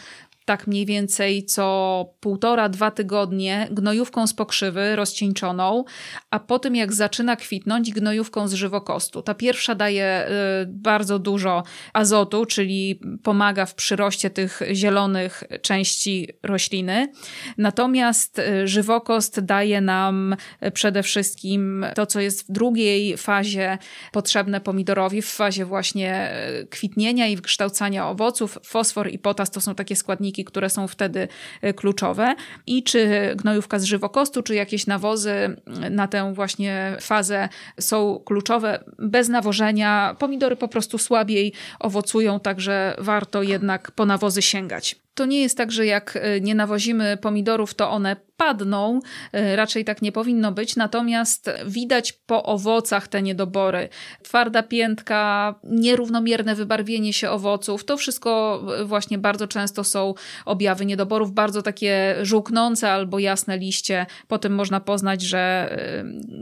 [0.46, 5.84] tak mniej więcej co półtora, dwa tygodnie gnojówką z pokrzywy rozcieńczoną,
[6.32, 9.22] a po tym jak zaczyna kwitnąć gnojówką z żywokostu.
[9.22, 17.12] Ta pierwsza daje y, bardzo dużo azotu, czyli pomaga w przyroście tych zielonych części rośliny.
[17.58, 20.36] Natomiast y, żywokost daje nam
[20.74, 23.78] przede wszystkim to, co jest w drugiej fazie
[24.12, 28.58] potrzebne pomidorowi, w fazie właśnie y, kwitnienia i wykształcania owoców.
[28.64, 31.28] Fosfor i potas to są takie składniki, które są wtedy
[31.62, 32.36] e, kluczowe
[32.68, 38.84] i czy gnojówka z żywokostu, czy jakieś nawozy na tę właśnie fazę są kluczowe.
[39.00, 45.02] Bez nawożenia pomidory po prostu słabiej owocują, także warto jednak po nawozy sięgać.
[45.14, 49.00] To nie jest tak, że jak e, nie nawozimy pomidorów, to one padną,
[49.32, 53.90] e, raczej tak nie powinno być, natomiast widać po owocach te niedobory.
[54.24, 60.14] Twarda piętka, nierównomierne wybarwienie się owoców, to wszystko właśnie bardzo często są
[60.46, 64.06] objawy niedoborów, bardzo takie żółknące albo jasne liście.
[64.28, 65.70] Po tym można poznać, że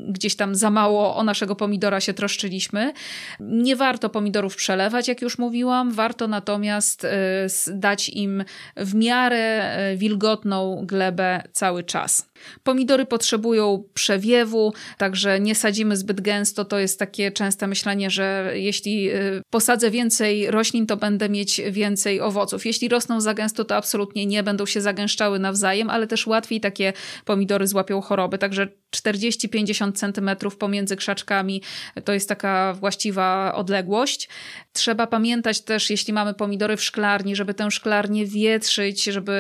[0.10, 2.94] gdzieś tam za mało o naszego pomidora się troszczyliśmy.
[3.40, 7.10] Nie warto pomidorów przelewać, jak już mówiłam, warto natomiast e,
[7.68, 8.44] dać im
[8.76, 12.29] w miarę e, wilgotną glebę cały czas.
[12.64, 16.66] Pomidory potrzebują przewiewu, także nie sadzimy zbyt gęsto.
[16.66, 22.22] To jest takie częste myślenie, że jeśli y, posadzę więcej roślin, to będę mieć więcej
[22.22, 22.66] owoców.
[22.66, 26.94] Jeśli rosną za gęsto, to absolutnie nie będą się zagęszczały nawzajem, ale też łatwiej takie
[27.26, 28.38] pomidory złapią choroby.
[28.38, 31.62] Także 40-50 centymetrów pomiędzy krzaczkami
[32.06, 34.30] to jest taka właściwa odległość.
[34.74, 39.40] Trzeba pamiętać też, jeśli mamy pomidory w szklarni, żeby tę szklarnię wietrzyć, żeby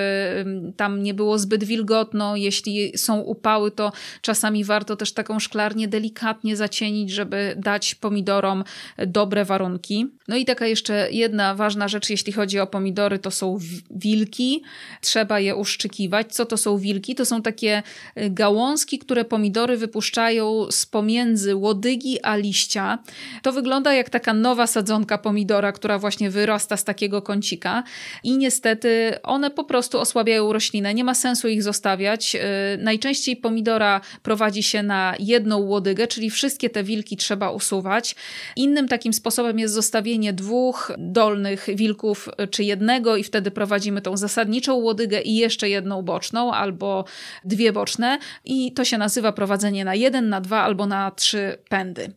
[0.77, 2.35] tam nie było zbyt wilgotno.
[2.35, 8.63] Jeśli są upały, to czasami warto też taką szklarnię delikatnie zacienić, żeby dać pomidorom
[9.07, 10.07] dobre warunki.
[10.27, 13.57] No i taka jeszcze jedna ważna rzecz, jeśli chodzi o pomidory, to są
[13.91, 14.63] wilki.
[15.01, 16.33] Trzeba je uszczykiwać.
[16.33, 17.15] Co to są wilki?
[17.15, 17.83] To są takie
[18.17, 22.99] y, gałązki, które pomidory wypuszczają z pomiędzy łodygi a liścia.
[23.41, 27.83] To wygląda jak taka nowa sadzonka pomidora, która właśnie wyrasta z takiego kącika
[28.23, 30.93] i niestety one po prostu osłabiają roślinę.
[30.93, 32.35] Nie ma sensu ich zostawiać.
[32.79, 38.15] Najczęściej pomidora prowadzi się na jedną łodygę, czyli wszystkie te wilki trzeba usuwać.
[38.55, 44.17] Innym takim sposobem jest zostawienie dwóch dolnych wilków y, czy jednego i wtedy prowadzimy tą
[44.17, 47.05] zasadniczą łodygę i jeszcze jedną boczną albo
[47.45, 52.11] dwie boczne i to się nazywa prowadzenie na jeden, na dwa albo na trzy pędy.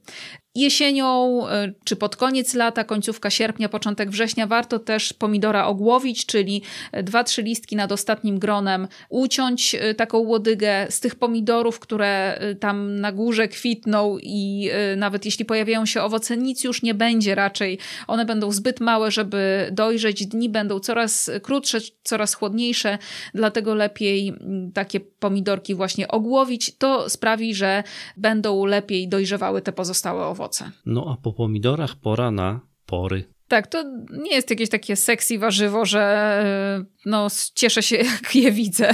[0.54, 6.62] Jesienią e, czy pod koniec lata, końcówka sierpnia, początek września warto też pomidora ogłowić, czyli
[7.02, 12.54] dwa, trzy listki nad ostatnim gronem uciąć e, taką łodygę z tych pomidorów, które e,
[12.54, 17.78] tam na górze kwitną i nawet jeśli pojawiają się owoce, nic już nie będzie raczej.
[18.06, 20.26] One będą zbyt małe, żeby dojrzeć.
[20.26, 22.98] Dni będą coraz krótsze, coraz chłodniejsze,
[23.34, 24.34] dlatego lepiej
[24.74, 26.76] takie pomidorki właśnie ogłowić.
[26.78, 27.82] To sprawi, że
[28.16, 30.70] będą lepiej dojrzewały te pozostałe owoce owoce.
[30.86, 33.31] No a po pomidorach pora na pory.
[33.52, 36.44] Tak, to nie jest jakieś takie sexy warzywo, że
[37.06, 38.90] no, cieszę się, jak je widzę.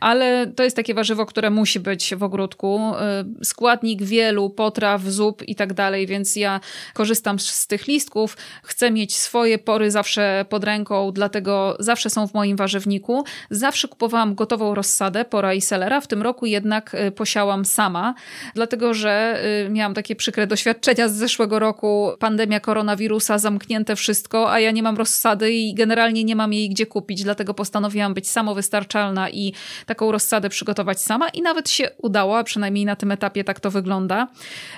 [0.00, 2.92] Ale to jest takie warzywo, które musi być w ogródku.
[3.40, 6.60] Y, składnik wielu potraw, zup i tak dalej, więc ja
[6.94, 8.36] korzystam z tych listków.
[8.62, 13.24] Chcę mieć swoje pory zawsze pod ręką, dlatego zawsze są w moim warzywniku.
[13.50, 16.00] Zawsze kupowałam gotową rozsadę, pora i selera.
[16.00, 18.14] W tym roku jednak y, posiałam sama,
[18.54, 22.10] dlatego że miałam takie przykre doświadczenia z zeszłego roku.
[22.18, 26.86] Pandemia koronawirusa, zamknięte wszystko, a ja nie mam rozsady i generalnie nie mam jej gdzie
[26.86, 29.52] kupić, dlatego postanowiłam być samowystarczalna i
[29.86, 33.70] taką rozsadę przygotować sama i nawet się udało, a przynajmniej na tym etapie tak to
[33.70, 34.28] wygląda.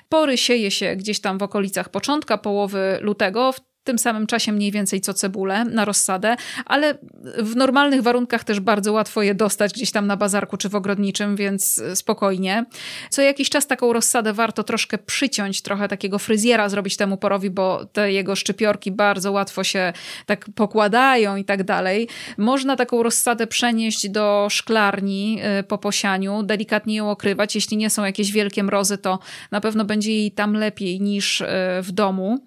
[0.08, 3.52] Pory sieje się gdzieś tam w okolicach początka, połowy lutego
[3.88, 6.98] tym samym czasie mniej więcej co cebulę na rozsadę, ale
[7.38, 11.36] w normalnych warunkach też bardzo łatwo je dostać gdzieś tam na bazarku czy w ogrodniczym,
[11.36, 12.64] więc spokojnie.
[13.10, 17.84] Co jakiś czas taką rozsadę warto troszkę przyciąć, trochę takiego fryzjera zrobić temu porowi, bo
[17.84, 19.92] te jego szczypiorki bardzo łatwo się
[20.26, 22.08] tak pokładają i tak dalej.
[22.38, 27.54] Można taką rozsadę przenieść do szklarni y, po posianiu, delikatnie ją okrywać.
[27.54, 29.18] Jeśli nie są jakieś wielkie mrozy, to
[29.50, 31.46] na pewno będzie jej tam lepiej niż y,
[31.82, 32.38] w domu.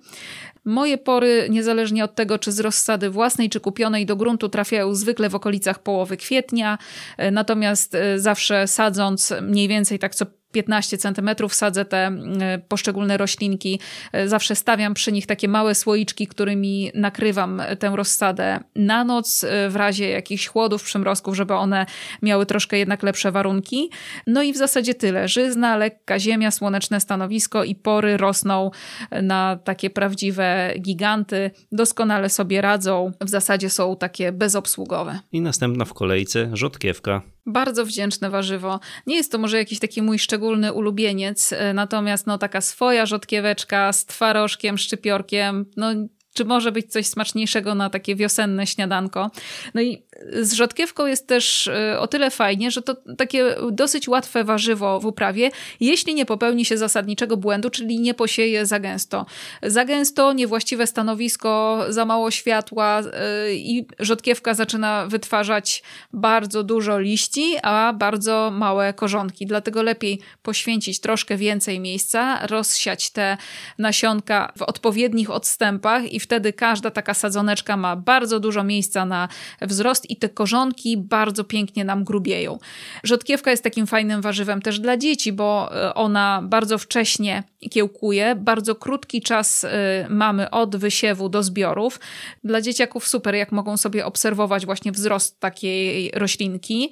[0.66, 5.30] Moje pory, niezależnie od tego, czy z rozsady własnej, czy kupionej do gruntu, trafiają zwykle
[5.30, 6.78] w okolicach połowy kwietnia.
[7.18, 13.18] E, natomiast e, zawsze sadząc mniej więcej tak co 15 centymetrów sadzę te e, poszczególne
[13.18, 13.80] roślinki.
[14.12, 19.70] E, zawsze stawiam przy nich takie małe słoiczki, którymi nakrywam tę rozsadę na noc e,
[19.70, 21.86] w razie jakichś chłodów, przymrozków, żeby one
[22.22, 23.90] miały troszkę jednak lepsze warunki.
[24.28, 25.28] No i w zasadzie tyle.
[25.28, 28.72] Żyzna, lekka ziemia, słoneczne stanowisko i pory rosną
[29.22, 31.52] na takie prawdziwe giganty.
[31.72, 33.12] Doskonale sobie radzą.
[33.22, 35.20] W zasadzie są takie bezobsługowe.
[35.32, 37.22] I następna w kolejce rzodkiewka.
[37.46, 38.80] Bardzo wdzięczne warzywo.
[39.08, 43.94] Nie jest to może jakiś taki mój szczególny ulubieniec, e, natomiast no taka swoja rzodkieweczka
[43.94, 45.88] z twarożkiem, szczypiorkiem, no
[46.34, 49.32] czy może być coś smaczniejszego na takie wiosenne śniadanko.
[49.74, 50.04] No i
[50.42, 55.06] z rzodkiewką jest też y, o tyle fajnie, że to takie dosyć łatwe warzywo w
[55.06, 59.26] uprawie, jeśli nie popełni się zasadniczego błędu, czyli nie posieje za gęsto.
[59.64, 63.06] Za gęsto, niewłaściwe stanowisko, za mało światła y,
[63.56, 69.46] i rzodkiewka zaczyna wytwarzać bardzo dużo liści, a bardzo małe korzonki.
[69.46, 73.38] Dlatego lepiej poświęcić troszkę więcej miejsca, rozsiać te
[73.78, 79.28] nasionka w odpowiednich odstępach i wtedy każda taka sadzoneczka ma bardzo dużo miejsca na
[79.62, 82.60] wzrost i te korzonki bardzo pięknie nam grubieją.
[83.04, 88.76] Rzodkiewka jest takim fajnym warzywem też dla dzieci, bo e, ona bardzo wcześnie kiełkuje, bardzo
[88.76, 92.00] krótki czas e, mamy od wysiewu do zbiorów.
[92.44, 96.92] Dla dzieciaków super, jak mogą sobie obserwować właśnie wzrost takiej roślinki.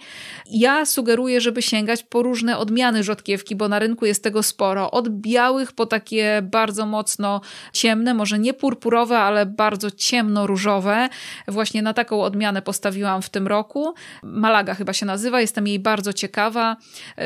[0.52, 4.92] Ja sugeruję, żeby sięgać po różne odmiany rzodkiewki, bo na rynku jest tego sporo.
[4.92, 7.42] Od białych po takie bardzo mocno
[7.74, 11.10] ciemne, może nie purpurowe, ale bardzo ciemno-różowe.
[11.48, 13.94] Właśnie na taką odmianę postawiłam w tym roku.
[14.24, 16.78] Malaga chyba się nazywa, jestem jej bardzo ciekawa.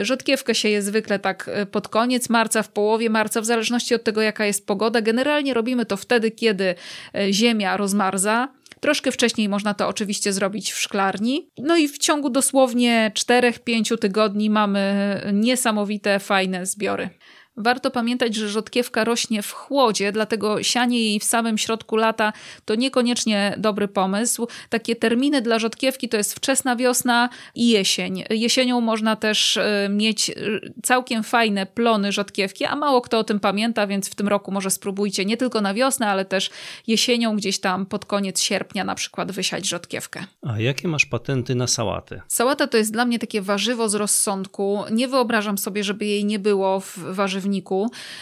[0.02, 4.04] Rzodkiewkę się je zwykle tak e, pod koniec marca, w połowie marca, w zależności od
[4.04, 5.02] tego, jaka jest pogoda.
[5.02, 6.76] Generalnie robimy to wtedy, kiedy
[7.16, 8.48] e, ziemia rozmarza.
[8.80, 11.50] Troszkę wcześniej można to oczywiście zrobić w szklarni.
[11.58, 17.10] No i w ciągu dosłownie 4-5 tygodni mamy niesamowite, fajne zbiory.
[17.58, 22.34] Warto pamiętać, że rzodkiewka rośnie w chłodzie, dlatego sianie jej w samym środku lata
[22.66, 24.48] to niekoniecznie dobry pomysł.
[24.70, 28.24] Takie terminy dla rzodkiewki to jest wczesna wiosna i jesień.
[28.30, 30.34] Jesienią można też e, mieć e,
[30.84, 34.70] całkiem fajne plony rzodkiewki, a mało kto o tym pamięta, więc w tym roku może
[34.70, 36.50] spróbujcie nie tylko na wiosnę, ale też
[36.88, 40.26] jesienią gdzieś tam pod koniec sierpnia na przykład wysiać rzodkiewkę.
[40.42, 42.22] A jakie masz patenty na sałatę?
[42.28, 44.84] Sałata to jest dla mnie takie warzywo z rozsądku.
[44.92, 47.43] Nie wyobrażam sobie, żeby jej nie było w warzywniku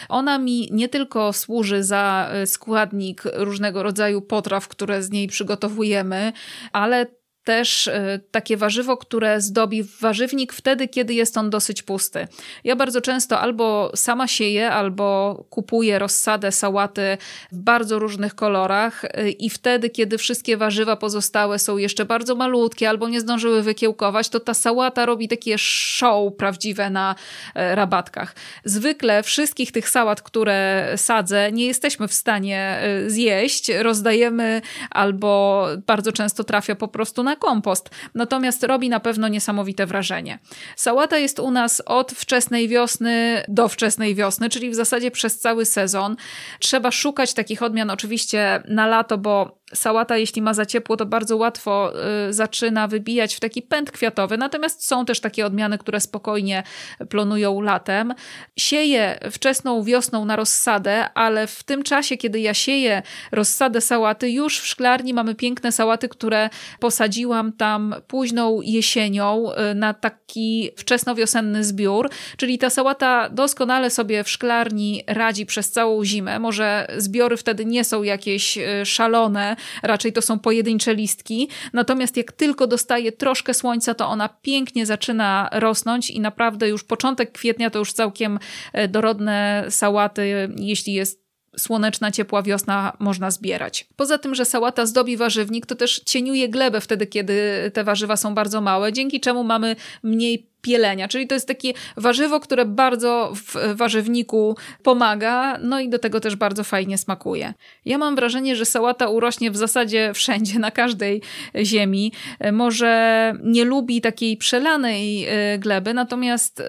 [0.08, 6.32] Ona mi nie tylko służy za e, składnik różnego rodzaju potraw, które z niej przygotowujemy,
[6.72, 7.06] ale
[7.44, 12.28] też e, takie warzywo, które zdobi warzywnik wtedy, kiedy jest on dosyć pusty.
[12.64, 17.18] Ja bardzo często albo sama sieję, albo kupuję rozsadę sałaty
[17.52, 22.88] w bardzo różnych kolorach e, i wtedy, kiedy wszystkie warzywa pozostałe są jeszcze bardzo malutkie
[22.88, 27.14] albo nie zdążyły wykiełkować, to ta sałata robi takie show prawdziwe na
[27.54, 28.34] e, rabatkach.
[28.64, 33.68] Zwykle wszystkich tych sałat, które sadzę, nie jesteśmy w stanie zjeść.
[33.68, 39.86] Rozdajemy albo bardzo często trafia po prostu na na kompost, natomiast robi na pewno niesamowite
[39.86, 40.38] wrażenie.
[40.76, 45.64] Sałata jest u nas od wczesnej wiosny do wczesnej wiosny, czyli w zasadzie przez cały
[45.64, 46.16] sezon.
[46.58, 51.36] Trzeba szukać takich odmian oczywiście na lato, bo sałata, jeśli ma za ciepło, to bardzo
[51.36, 51.92] łatwo
[52.28, 56.62] y, zaczyna wybijać w taki pęd kwiatowy, natomiast są też takie odmiany, które spokojnie
[57.08, 58.14] plonują latem.
[58.58, 63.02] Sieję wczesną wiosną na rozsadę, ale w tym czasie, kiedy ja sieję
[63.32, 66.50] rozsadę sałaty, już w szklarni mamy piękne sałaty, które
[66.80, 74.30] posadziłam tam późną jesienią y, na taki wczesnowiosenny zbiór, czyli ta sałata doskonale sobie w
[74.30, 76.38] szklarni radzi przez całą zimę.
[76.38, 81.48] Może zbiory wtedy nie są jakieś y, szalone, raczej to są pojedyncze listki.
[81.72, 87.32] Natomiast jak tylko dostaje troszkę słońca, to ona pięknie zaczyna rosnąć i naprawdę już początek
[87.32, 88.38] kwietnia to już całkiem
[88.72, 91.22] e, dorodne sałaty, jeśli jest
[91.58, 93.86] słoneczna, ciepła wiosna można zbierać.
[93.96, 97.34] Poza tym, że sałata zdobi warzywnik, to też cieniuje glebę wtedy, kiedy
[97.74, 102.40] te warzywa są bardzo małe, dzięki czemu mamy mniej pielenia, czyli to jest takie warzywo,
[102.40, 107.54] które bardzo w warzywniku pomaga, no i do tego też bardzo fajnie smakuje.
[107.84, 111.22] Ja mam wrażenie, że sałata urośnie w zasadzie wszędzie, na każdej
[111.62, 112.12] ziemi.
[112.52, 116.64] Może nie lubi takiej przelanej e, gleby, natomiast e,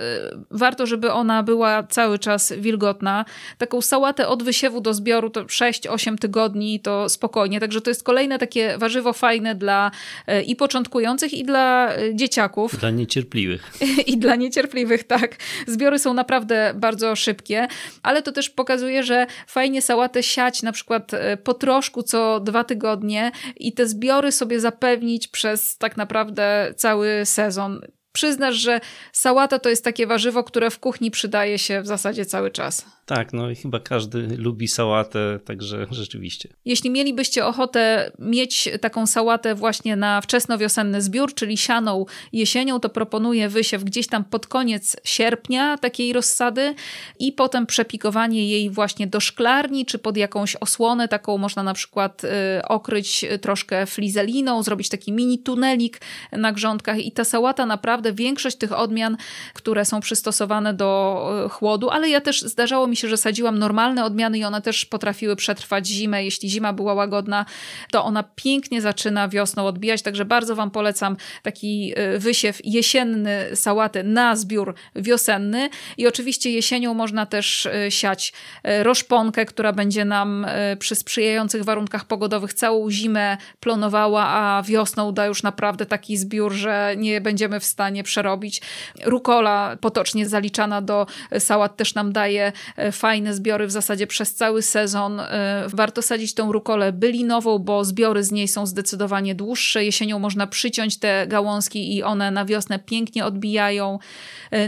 [0.51, 3.25] warto, żeby ona była cały czas wilgotna.
[3.57, 8.39] Taką sałatę od wysiewu do zbioru to 6-8 tygodni to spokojnie, także to jest kolejne
[8.39, 9.91] takie warzywo fajne dla
[10.27, 12.79] e, i początkujących i dla dzieciaków.
[12.79, 13.71] Dla niecierpliwych.
[14.11, 15.36] i dla niecierpliwych, tak.
[15.67, 17.67] Zbiory są naprawdę bardzo szybkie,
[18.03, 22.63] ale to też pokazuje, że fajnie sałatę siać na przykład e, po troszku co dwa
[22.63, 27.81] tygodnie i te zbiory sobie zapewnić przez tak naprawdę cały sezon.
[28.14, 28.80] Przyznasz, że
[29.11, 32.86] sałata to jest takie warzywo, które w kuchni przydaje się w zasadzie cały czas.
[33.05, 36.49] Tak, no i chyba każdy lubi sałatę, także rzeczywiście.
[36.66, 43.49] Jeśli mielibyście ochotę mieć taką sałatę właśnie na wczesnowiosenny zbiór, czyli sianą jesienią, to proponuję
[43.49, 46.76] wysiew gdzieś tam pod koniec sierpnia takiej rozsady
[47.20, 52.24] i potem przepikowanie jej właśnie do szklarni, czy pod jakąś osłonę, taką można na przykład
[52.24, 52.28] y,
[52.68, 56.01] okryć troszkę flizeliną, zrobić taki mini tunelik
[56.32, 59.17] na grządkach i ta sałata naprawdę, większość tych odmian,
[59.53, 64.05] które są przystosowane do y, chłodu, ale ja też zdarzało mi się, że sadziłam normalne
[64.05, 66.23] odmiany i one też potrafiły przetrwać zimę.
[66.25, 67.45] Jeśli zima była łagodna,
[67.91, 74.03] to ona pięknie zaczyna wiosną odbijać, także bardzo Wam polecam taki y, wysiew jesienny sałaty
[74.03, 78.33] na zbiór wiosenny i oczywiście jesienią można też y, siać
[78.63, 80.45] roszponkę, która będzie nam
[80.79, 86.95] przy sprzyjających warunkach pogodowych całą zimę plonowała, a wiosną da już naprawdę taki zbiór, że
[86.97, 88.61] nie będziemy w stanie nie przerobić.
[89.05, 91.05] Rukola potocznie zaliczana do
[91.39, 92.51] sałat też nam daje
[92.91, 95.21] fajne zbiory w zasadzie przez cały sezon.
[95.67, 99.85] Warto sadzić tą rukolę bylinową, bo zbiory z niej są zdecydowanie dłuższe.
[99.85, 103.99] Jesienią można przyciąć te gałązki i one na wiosnę pięknie odbijają.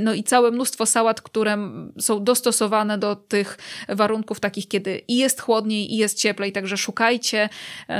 [0.01, 1.57] No i całe mnóstwo sałat, które
[1.99, 3.57] są dostosowane do tych
[3.89, 7.49] warunków takich, kiedy i jest chłodniej, i jest cieplej, także szukajcie.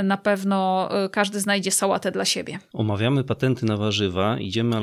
[0.04, 2.58] Na pewno e, każdy znajdzie sałatę dla siebie.
[2.72, 4.76] Omawiamy patenty na warzywa, idziemy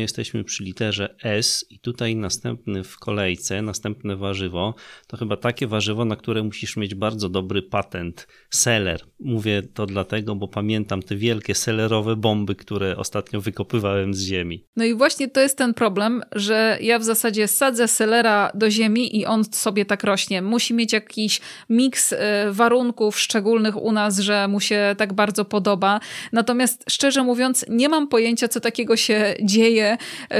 [0.00, 4.74] jesteśmy przy literze S i tutaj następny w kolejce, następne warzywo,
[5.06, 8.26] to chyba takie warzywo, na które musisz mieć bardzo dobry patent.
[8.50, 9.00] Seler.
[9.20, 14.66] Mówię to dlatego, bo pamiętam te wielkie selerowe bomby, które ostatnio wykopywałem z ziemi.
[14.76, 19.18] No i właśnie to jest ten problem, że ja w zasadzie sadzę selera do ziemi
[19.18, 20.42] i on sobie tak rośnie.
[20.42, 22.16] Musi mieć jakiś miks y,
[22.50, 26.00] warunków szczególnych u nas, że mu się tak bardzo podoba.
[26.32, 29.51] Natomiast szczerze mówiąc, nie mam pojęcia, co takiego się dzieje,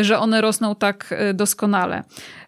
[0.00, 2.02] że one rosną tak y, doskonale.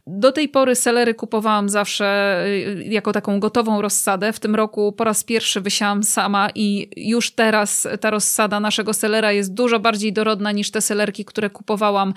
[0.07, 4.33] Do tej pory selery kupowałam zawsze y, jako taką gotową rozsadę.
[4.33, 9.33] W tym roku po raz pierwszy wysiałam sama i już teraz ta rozsada naszego selera
[9.33, 12.15] jest dużo bardziej dorodna niż te selerki, które kupowałam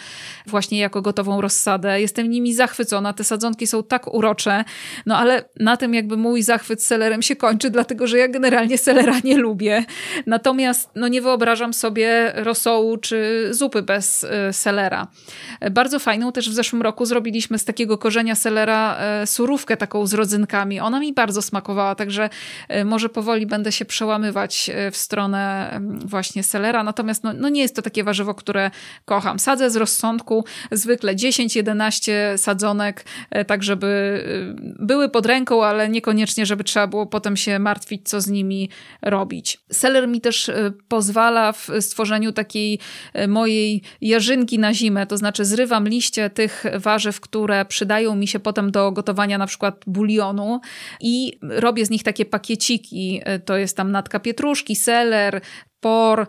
[0.48, 2.02] właśnie jako gotową rozsadę.
[2.02, 3.14] Jestem nimi zachwycona.
[3.14, 4.64] Te sadzonki są tak urocze,
[5.06, 9.20] no ale na tym jakby mój zachwyt selerem się kończy, dlatego że ja generalnie selera
[9.24, 9.86] nie lubię.
[10.26, 15.08] Natomiast no nie wyobrażam sobie rosołu czy zupy bez y, selera.
[15.72, 20.08] Bardzo fajną też w zeszłym roku zrobiliśmy z takiego takiego korzenia selera e, surówkę taką
[20.08, 20.80] z rodzynkami.
[20.80, 22.30] Ona mi bardzo smakowała, także
[22.68, 25.72] e, może powoli będę się przełamywać e, w stronę
[26.06, 26.84] właśnie selera.
[26.84, 28.72] Natomiast no, no nie jest to takie warzywo, które
[29.06, 29.40] kocham.
[29.40, 33.06] Sadzę z rozsądku zwykle 10-11 sadzonek,
[33.48, 34.24] tak żeby
[34.80, 38.70] były pod ręką, ale niekoniecznie, żeby trzeba było potem się martwić, co z nimi
[39.02, 39.60] robić.
[39.72, 40.52] Seler mi też
[40.88, 42.80] pozwala w stworzeniu takiej
[43.28, 48.72] mojej jarzynki na zimę, to znaczy zrywam liście tych warzyw, które przydają mi się potem
[48.72, 50.62] do gotowania na przykład bulionu
[51.02, 53.22] i robię z nich takie pakieciki.
[53.46, 55.42] To jest tam natka pietruszki, seler,
[55.80, 56.28] por,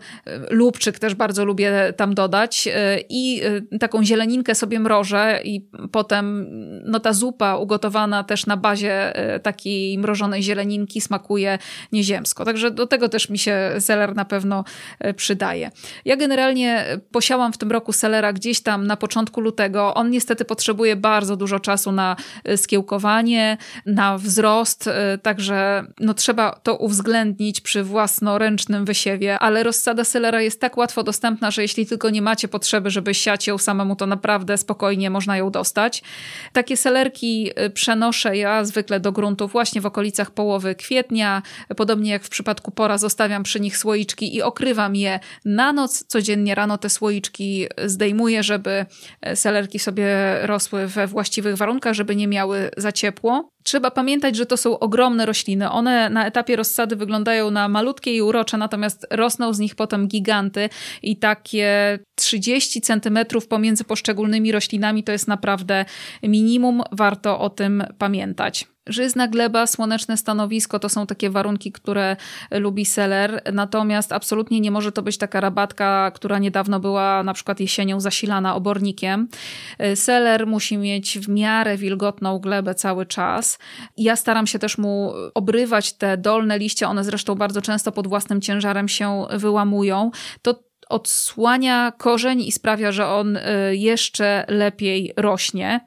[0.49, 3.41] lubczyk też bardzo lubię tam dodać e, i
[3.73, 6.47] e, taką zieleninkę sobie mrożę i potem
[6.85, 11.57] no ta zupa ugotowana też na bazie e, takiej mrożonej zieleninki smakuje
[11.91, 12.45] nieziemsko.
[12.45, 14.63] Także do tego też mi się seler na pewno
[15.15, 15.71] przydaje.
[16.05, 19.93] Ja generalnie posiałam w tym roku selera gdzieś tam na początku lutego.
[19.93, 22.15] On niestety potrzebuje bardzo dużo czasu na
[22.55, 24.89] skiełkowanie, na wzrost,
[25.21, 31.51] także no trzeba to uwzględnić przy własnoręcznym wysiewie, ale rozsada selera jest tak łatwo dostępna,
[31.51, 35.51] że jeśli tylko nie macie potrzeby, żeby siać ją samemu, to naprawdę spokojnie można ją
[35.51, 36.03] dostać.
[36.53, 41.41] Takie selerki y, przenoszę ja zwykle do gruntu właśnie w okolicach połowy kwietnia.
[41.77, 46.05] Podobnie jak w przypadku pora, zostawiam przy nich słoiczki i okrywam je na noc.
[46.07, 48.85] Codziennie rano te słoiczki zdejmuję, żeby
[49.21, 50.07] e, selerki sobie
[50.41, 53.51] rosły we właściwych warunkach, żeby nie miały za ciepło.
[53.63, 55.69] Trzeba pamiętać, że to są ogromne rośliny.
[55.69, 60.69] One na etapie rozsady wyglądają na malutkie i urocze, natomiast rosną z nich potem giganty
[61.03, 65.85] i takie 30 centymetrów pomiędzy poszczególnymi roślinami to jest naprawdę
[66.23, 66.83] minimum.
[66.91, 68.67] Warto o tym pamiętać.
[68.89, 72.15] Żyzna gleba, słoneczne stanowisko to są takie warunki, które
[72.51, 77.59] lubi seler, natomiast absolutnie nie może to być taka rabatka, która niedawno była na przykład
[77.59, 79.27] jesienią zasilana obornikiem.
[79.95, 83.59] Seler musi mieć w miarę wilgotną glebę cały czas.
[83.97, 88.41] Ja staram się też mu obrywać te dolne liście, one zresztą bardzo często pod własnym
[88.41, 90.11] ciężarem się wyłamują.
[90.41, 93.41] To odsłania korzeń i sprawia, że on y,
[93.75, 95.79] jeszcze lepiej rośnie.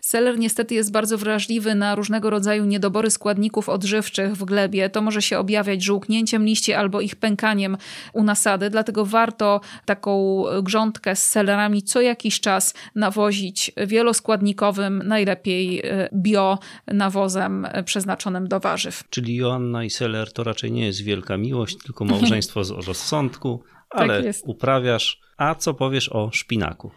[0.00, 4.90] Seler niestety jest bardzo wrażliwy na różnego rodzaju niedobory składników odżywczych w glebie.
[4.90, 7.76] To może się objawiać żółknięciem liści albo ich pękaniem
[8.12, 16.08] u nasady, dlatego warto taką grządkę z selerami co jakiś czas nawozić wieloskładnikowym, najlepiej y,
[16.14, 19.04] bio nawozem przeznaczonym do warzyw.
[19.10, 24.22] Czyli Joanna i seler to raczej nie jest wielka miłość, tylko małżeństwo z rozsądku, ale
[24.22, 25.20] tak uprawiasz.
[25.36, 26.90] A co powiesz o szpinaku?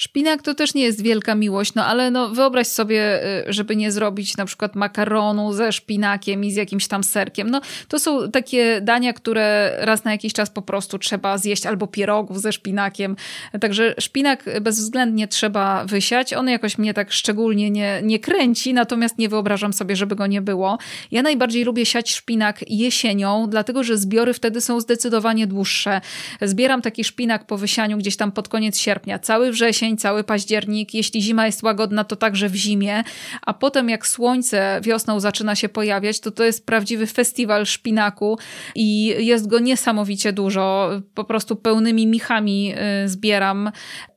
[0.00, 3.92] Szpinak to też nie jest wielka miłość, no ale no wyobraź sobie, y, żeby nie
[3.92, 7.50] zrobić na przykład makaronu ze szpinakiem i z jakimś tam serkiem.
[7.50, 11.86] No to są takie dania, które raz na jakiś czas po prostu trzeba zjeść albo
[11.86, 13.16] pierogów ze szpinakiem.
[13.60, 16.34] Także szpinak bezwzględnie trzeba wysiać.
[16.34, 20.42] On jakoś mnie tak szczególnie nie, nie kręci, natomiast nie wyobrażam sobie, żeby go nie
[20.42, 20.78] było.
[21.10, 26.00] Ja najbardziej lubię siać szpinak jesienią, dlatego że zbiory wtedy są zdecydowanie dłuższe.
[26.42, 29.18] Zbieram taki szpinak po wysianiu gdzieś tam pod koniec sierpnia.
[29.18, 30.94] Cały wrzesień cały październik.
[30.94, 33.04] Jeśli zima jest łagodna, to także w zimie.
[33.42, 38.38] A potem jak słońce wiosną zaczyna się pojawiać, to to jest prawdziwy festiwal szpinaku
[38.74, 40.90] i jest go niesamowicie dużo.
[41.14, 42.74] Po prostu pełnymi michami
[43.04, 43.70] y, zbieram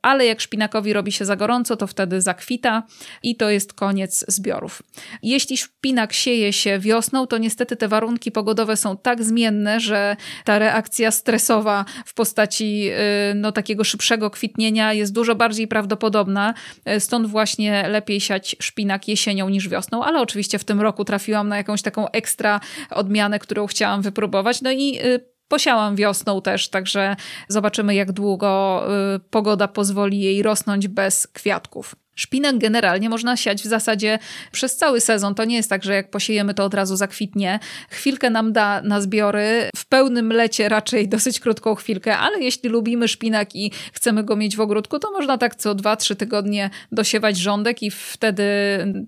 [0.03, 2.83] ale jak szpinakowi robi się za gorąco, to wtedy zakwita
[3.23, 4.83] i to jest koniec zbiorów.
[5.23, 10.15] Jeśli szpinak sieje się wiosną, to niestety te warunki pogodowe są tak zmienne, że
[10.45, 12.89] ta reakcja stresowa w postaci
[13.31, 16.53] y, no, takiego szybszego kwitnienia jest dużo bardziej prawdopodobna.
[16.89, 21.47] Y, stąd właśnie lepiej siać szpinak jesienią niż wiosną, ale oczywiście w tym roku trafiłam
[21.47, 22.59] na jakąś taką ekstra
[22.89, 24.61] odmianę, którą chciałam wypróbować.
[24.61, 27.15] No i y, Posiałam wiosną też, także
[27.47, 28.83] zobaczymy, jak długo
[29.15, 31.95] y, pogoda pozwoli jej rosnąć bez kwiatków.
[32.15, 34.19] Szpinak generalnie można siać w zasadzie
[34.51, 35.35] przez cały sezon.
[35.35, 37.59] To nie jest tak, że jak posiejemy, to od razu zakwitnie.
[37.89, 39.69] Chwilkę nam da na zbiory.
[39.75, 44.55] W pełnym lecie raczej dosyć krótką chwilkę, ale jeśli lubimy szpinak i chcemy go mieć
[44.55, 48.43] w ogródku, to można tak co 2-3 tygodnie dosiewać rządek i wtedy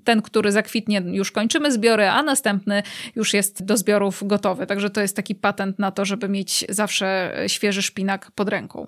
[0.03, 2.83] ten, który zakwitnie, już kończymy zbiory, a następny
[3.15, 4.67] już jest do zbiorów gotowy.
[4.67, 8.87] Także to jest taki patent na to, żeby mieć zawsze świeży szpinak pod ręką.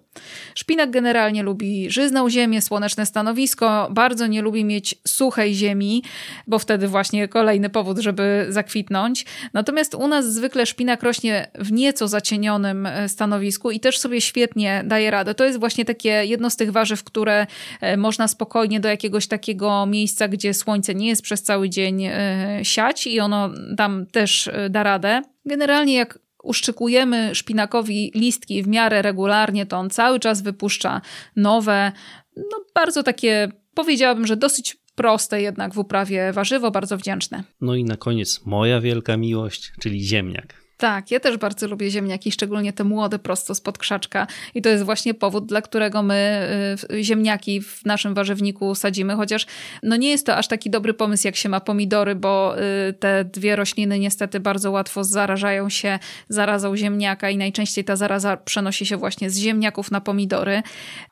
[0.55, 6.03] Szpinak generalnie lubi żyzną ziemię, słoneczne stanowisko, bardzo nie lubi mieć suchej ziemi,
[6.47, 9.25] bo wtedy właśnie kolejny powód, żeby zakwitnąć.
[9.53, 14.83] Natomiast u nas zwykle szpinak rośnie w nieco zacienionym e, stanowisku i też sobie świetnie
[14.85, 15.35] daje radę.
[15.35, 17.47] To jest właśnie takie jedno z tych warzyw, które
[17.81, 22.59] e, można spokojnie do jakiegoś takiego miejsca, gdzie słońce nie jest przez cały dzień e,
[22.63, 25.21] siać i ono tam też da radę.
[25.45, 31.01] Generalnie jak uszczykujemy szpinakowi listki w miarę regularnie, to on cały czas wypuszcza
[31.35, 31.91] nowe,
[32.35, 37.43] no bardzo takie powiedziałabym, że dosyć proste jednak w uprawie warzywo, bardzo wdzięczne.
[37.61, 40.66] No i na koniec moja wielka miłość, czyli ziemniak.
[40.77, 44.27] Tak, ja też bardzo lubię ziemniaki, szczególnie te młode prosto spod krzaczka.
[44.55, 46.47] I to jest właśnie powód, dla którego my
[46.93, 49.45] y, ziemniaki w naszym warzywniku sadzimy, chociaż
[49.83, 52.55] no nie jest to aż taki dobry pomysł, jak się ma pomidory, bo
[52.89, 55.99] y, te dwie rośliny niestety bardzo łatwo zarażają się
[56.29, 60.63] zarazą ziemniaka i najczęściej ta zaraza przenosi się właśnie z ziemniaków na pomidory,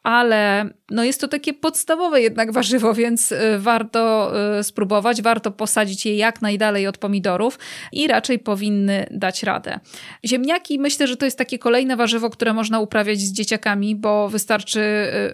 [0.03, 4.32] ale no jest to takie podstawowe jednak warzywo, więc y, warto
[4.63, 7.59] spróbować, warto posadzić je jak najdalej od pomidorów
[7.91, 9.80] i raczej powinny dać radę radę.
[10.26, 14.80] Ziemniaki myślę, że to jest takie kolejne warzywo, które można uprawiać z dzieciakami, bo wystarczy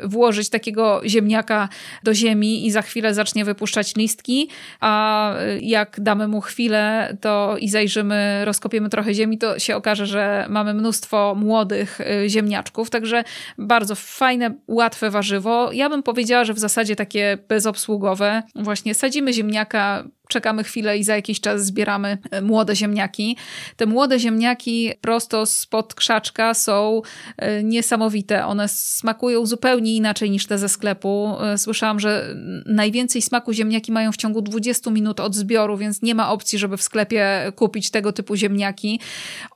[0.04, 1.70] y, włożyć takiego ziemniaka
[2.04, 4.50] do ziemi i za chwilę zacznie wypuszczać listki,
[4.80, 10.06] a y, jak damy mu chwilę to i zajrzymy, rozkopiemy trochę ziemi, to się okaże,
[10.06, 13.24] że mamy mnóstwo młodych y, ziemniaczków, także
[13.58, 15.72] bardzo fajne, łatwe warzywo.
[15.74, 18.44] Ja bym powiedziała, że w zasadzie takie bezobsługowe.
[18.56, 23.38] Właśnie sadzimy ziemniaka, czekamy chwilę i za jakiś czas zbieramy e, młode ziemniaki.
[23.76, 27.02] Te młode ziemniaki prosto spod krzaczka są
[27.38, 28.46] e, niesamowite.
[28.46, 31.36] One smakują zupełnie inaczej niż te ze sklepu.
[31.42, 36.16] E, słyszałam, że najwięcej smaku ziemniaki mają w ciągu 20 minut od zbioru, więc nie
[36.16, 39.00] ma opcji, żeby w sklepie kupić tego typu ziemniaki.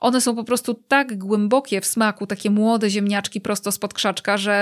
[0.00, 4.56] One są po prostu tak głębokie w smaku, takie młode ziemniaczki prosto spod krzaczka, że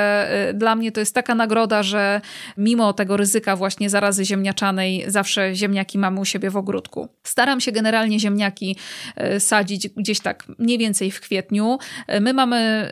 [0.55, 2.21] dla mnie to jest taka nagroda, że
[2.57, 7.09] mimo tego ryzyka właśnie zarazy ziemniaczanej zawsze ziemniaki mamy u siebie w ogródku.
[7.23, 8.77] Staram się generalnie ziemniaki
[9.17, 11.79] e, sadzić gdzieś tak mniej więcej w kwietniu.
[12.07, 12.89] E, my mamy e,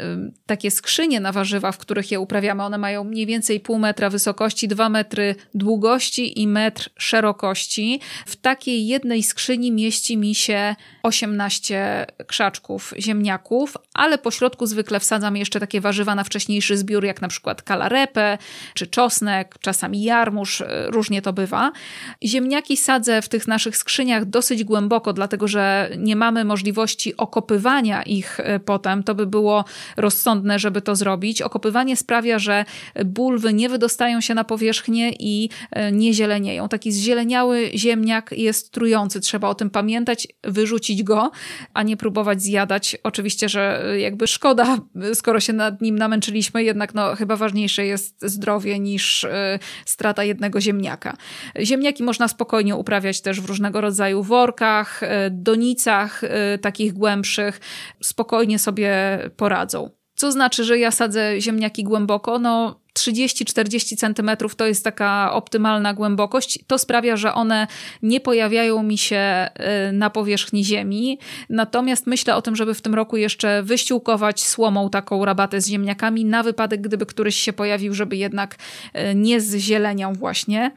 [0.47, 2.63] takie skrzynie na warzywa, w których je uprawiamy.
[2.63, 8.01] One mają mniej więcej pół metra wysokości, dwa metry długości i metr szerokości.
[8.27, 15.37] W takiej jednej skrzyni mieści mi się 18 krzaczków ziemniaków, ale po środku zwykle wsadzam
[15.37, 18.39] jeszcze takie warzywa na wcześniejszy zbiór, jak na przykład kalarepę
[18.75, 21.73] czy czosnek, czasami jarmuż, różnie to bywa.
[22.25, 28.03] Ziemniaki sadzę sadzę w tych naszych skrzyniach dosyć głęboko, dlatego że nie mamy możliwości okopywania
[28.03, 29.03] ich e, potem.
[29.03, 29.65] To by było
[29.97, 31.43] rozsądne, żeby to zrobić.
[31.43, 32.65] Okopywanie sprawia, że
[33.05, 36.69] bulwy nie wydostają się na powierzchnię i e, nie zielenieją.
[36.69, 39.21] Taki zzieleniały ziemniak jest trujący.
[39.21, 41.31] Trzeba o tym pamiętać, wyrzucić go,
[41.75, 42.97] a nie próbować zjadać.
[43.03, 44.79] Oczywiście, że e, jakby szkoda,
[45.15, 49.27] skoro się nad nim namęczyliśmy, jednak no, chyba ważniejsze jest zdrowie niż
[49.87, 51.17] strata jednego ziemniaka.
[51.61, 57.61] Ziemniaki można spokojnie uprawiać też w różnego rodzaju workach, e, donicach e, takich głębszych,
[58.03, 59.91] spokojnie sobie poradzą.
[60.15, 62.39] Co znaczy, że ja sadzę ziemniaki głęboko?
[62.39, 66.59] No, 30-40 cm to jest taka optymalna głębokość.
[66.67, 67.67] To sprawia, że one
[68.03, 69.49] nie pojawiają mi się
[69.89, 71.19] y, na powierzchni ziemi.
[71.51, 76.25] Natomiast myślę o tym, żeby w tym roku jeszcze wyściółkować słomą taką rabatę z ziemniakami
[76.25, 80.71] na wypadek, gdyby któryś się pojawił, żeby jednak y, nie zzieleniał właśnie.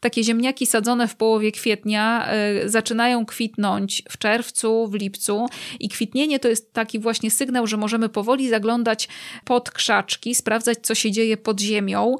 [0.00, 2.28] Takie ziemniaki sadzone w połowie kwietnia
[2.64, 5.46] y, zaczynają kwitnąć w czerwcu, w lipcu
[5.80, 9.08] i kwitnienie to jest taki właśnie sygnał, że możemy powoli zaglądać
[9.44, 12.16] pod krzaczki, sprawdzać co się dzieje pod ziemią.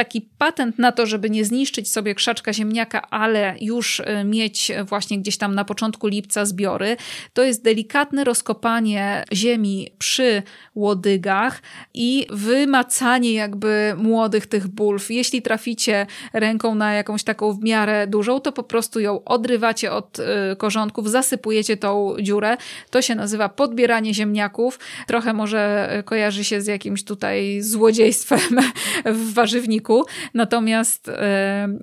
[0.00, 5.18] Taki patent na to, żeby nie zniszczyć sobie krzaczka ziemniaka, ale już y, mieć właśnie
[5.18, 6.96] gdzieś tam na początku lipca zbiory,
[7.32, 10.42] to jest delikatne rozkopanie ziemi przy
[10.74, 11.62] łodygach
[11.94, 15.10] i wymacanie jakby młodych tych bulw.
[15.10, 20.18] Jeśli traficie ręką na jakąś taką w miarę dużą, to po prostu ją odrywacie od
[20.18, 20.22] y,
[20.56, 22.56] korzonków, zasypujecie tą dziurę.
[22.90, 24.78] To się nazywa podbieranie ziemniaków.
[25.06, 28.40] Trochę może kojarzy się z jakimś tutaj złodziejstwem
[29.04, 29.89] w warzywniku,
[30.34, 31.08] natomiast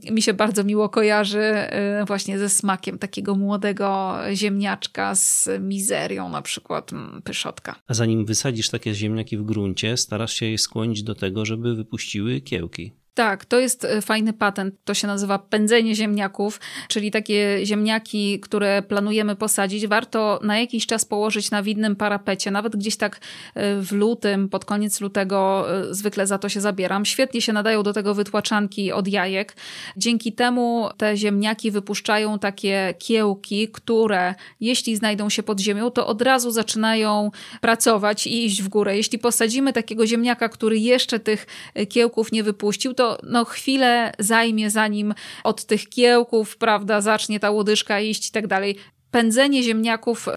[0.05, 1.53] y, mi się bardzo miło kojarzy
[2.01, 6.91] y, właśnie ze smakiem takiego młodego ziemniaczka z mizerią, na przykład
[7.23, 7.75] pyszotka.
[7.87, 12.41] A zanim wysadzisz takie ziemniaki w gruncie, starasz się je skłonić do tego, żeby wypuściły
[12.41, 12.96] kiełki.
[13.17, 14.75] Tak, to jest e, fajny patent.
[14.85, 21.05] To się nazywa pędzenie ziemniaków, czyli takie ziemniaki, które planujemy posadzić, warto na jakiś czas
[21.05, 23.19] położyć na widnym parapecie, nawet gdzieś tak
[23.55, 27.05] e, w lutym, pod koniec lutego e, zwykle za to się zabieram.
[27.05, 29.55] Świetnie się nadają do tego wytłaczanki od jajek.
[29.97, 36.21] Dzięki temu te ziemniaki wypuszczają takie kiełki, które jeśli znajdą się pod ziemią, to od
[36.21, 38.97] razu zaczynają pracować i iść w górę.
[38.97, 41.47] Jeśli posadzimy takiego ziemniaka, który jeszcze tych
[41.89, 47.99] kiełków nie wypuścił, to no, chwilę zajmie, zanim od tych kiełków, prawda, zacznie ta łodyżka
[47.99, 48.77] iść i tak dalej.
[49.11, 50.27] Pędzenie ziemniaków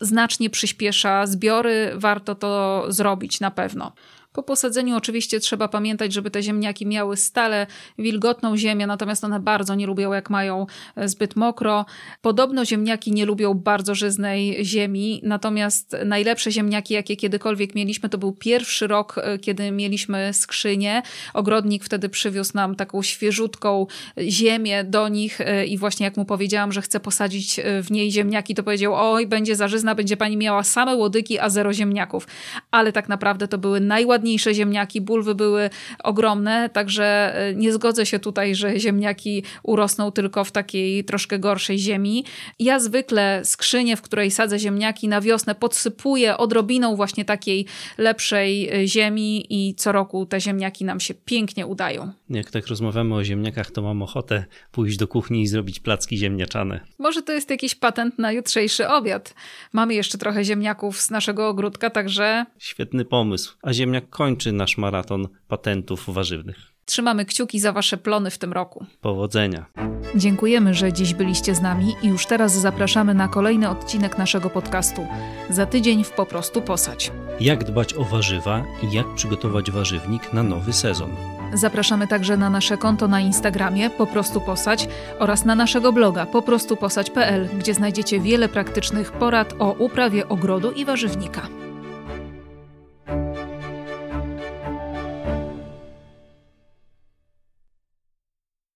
[0.00, 3.92] znacznie przyspiesza zbiory, warto to zrobić na pewno.
[4.32, 7.66] Po posadzeniu oczywiście trzeba pamiętać, żeby te ziemniaki miały stale
[7.98, 10.66] wilgotną ziemię, natomiast one bardzo nie lubią, jak mają
[10.96, 11.86] e, zbyt mokro.
[12.20, 18.32] Podobno ziemniaki nie lubią bardzo żyznej ziemi, natomiast najlepsze ziemniaki, jakie kiedykolwiek mieliśmy, to był
[18.32, 21.02] pierwszy rok, e, kiedy mieliśmy skrzynię.
[21.34, 23.86] Ogrodnik wtedy przywiózł nam taką świeżutką
[24.18, 28.54] ziemię do nich e, i właśnie jak mu powiedziałam, że chcę posadzić w niej ziemniaki,
[28.54, 32.26] to powiedział, oj, będzie zażyzna, będzie pani miała same łodygi, a zero ziemniaków.
[32.70, 35.70] Ale tak naprawdę to były najładniejsze ładniejsze ziemniaki, bulwy były
[36.04, 41.78] ogromne, także e, nie zgodzę się tutaj, że ziemniaki urosną tylko w takiej troszkę gorszej
[41.78, 42.24] ziemi.
[42.58, 47.66] Ja zwykle skrzynię, w której sadzę ziemniaki na wiosnę podsypuję odrobiną właśnie takiej
[47.98, 52.12] lepszej e, ziemi i co roku te ziemniaki nam się pięknie udają.
[52.30, 56.80] Jak tak rozmawiamy o ziemniakach, to mam ochotę pójść do kuchni i zrobić placki ziemniaczane.
[56.98, 59.34] Może to jest jakiś patent na jutrzejszy obiad.
[59.72, 62.46] Mamy jeszcze trochę ziemniaków z naszego ogródka, także...
[62.58, 63.56] Świetny pomysł.
[63.62, 66.56] A ziemniak kończy nasz maraton patentów warzywnych.
[66.84, 68.86] Trzymamy kciuki za Wasze plony w tym roku.
[69.00, 69.66] Powodzenia.
[70.14, 75.06] Dziękujemy, że dziś byliście z nami i już teraz zapraszamy na kolejny odcinek naszego podcastu.
[75.50, 77.12] Za tydzień w Po prostu Posadź.
[77.40, 81.10] Jak dbać o warzywa i jak przygotować warzywnik na nowy sezon.
[81.54, 84.88] Zapraszamy także na nasze konto na Instagramie Po prostu Posadź
[85.18, 91.48] oraz na naszego bloga poprostuposadź.pl, gdzie znajdziecie wiele praktycznych porad o uprawie ogrodu i warzywnika.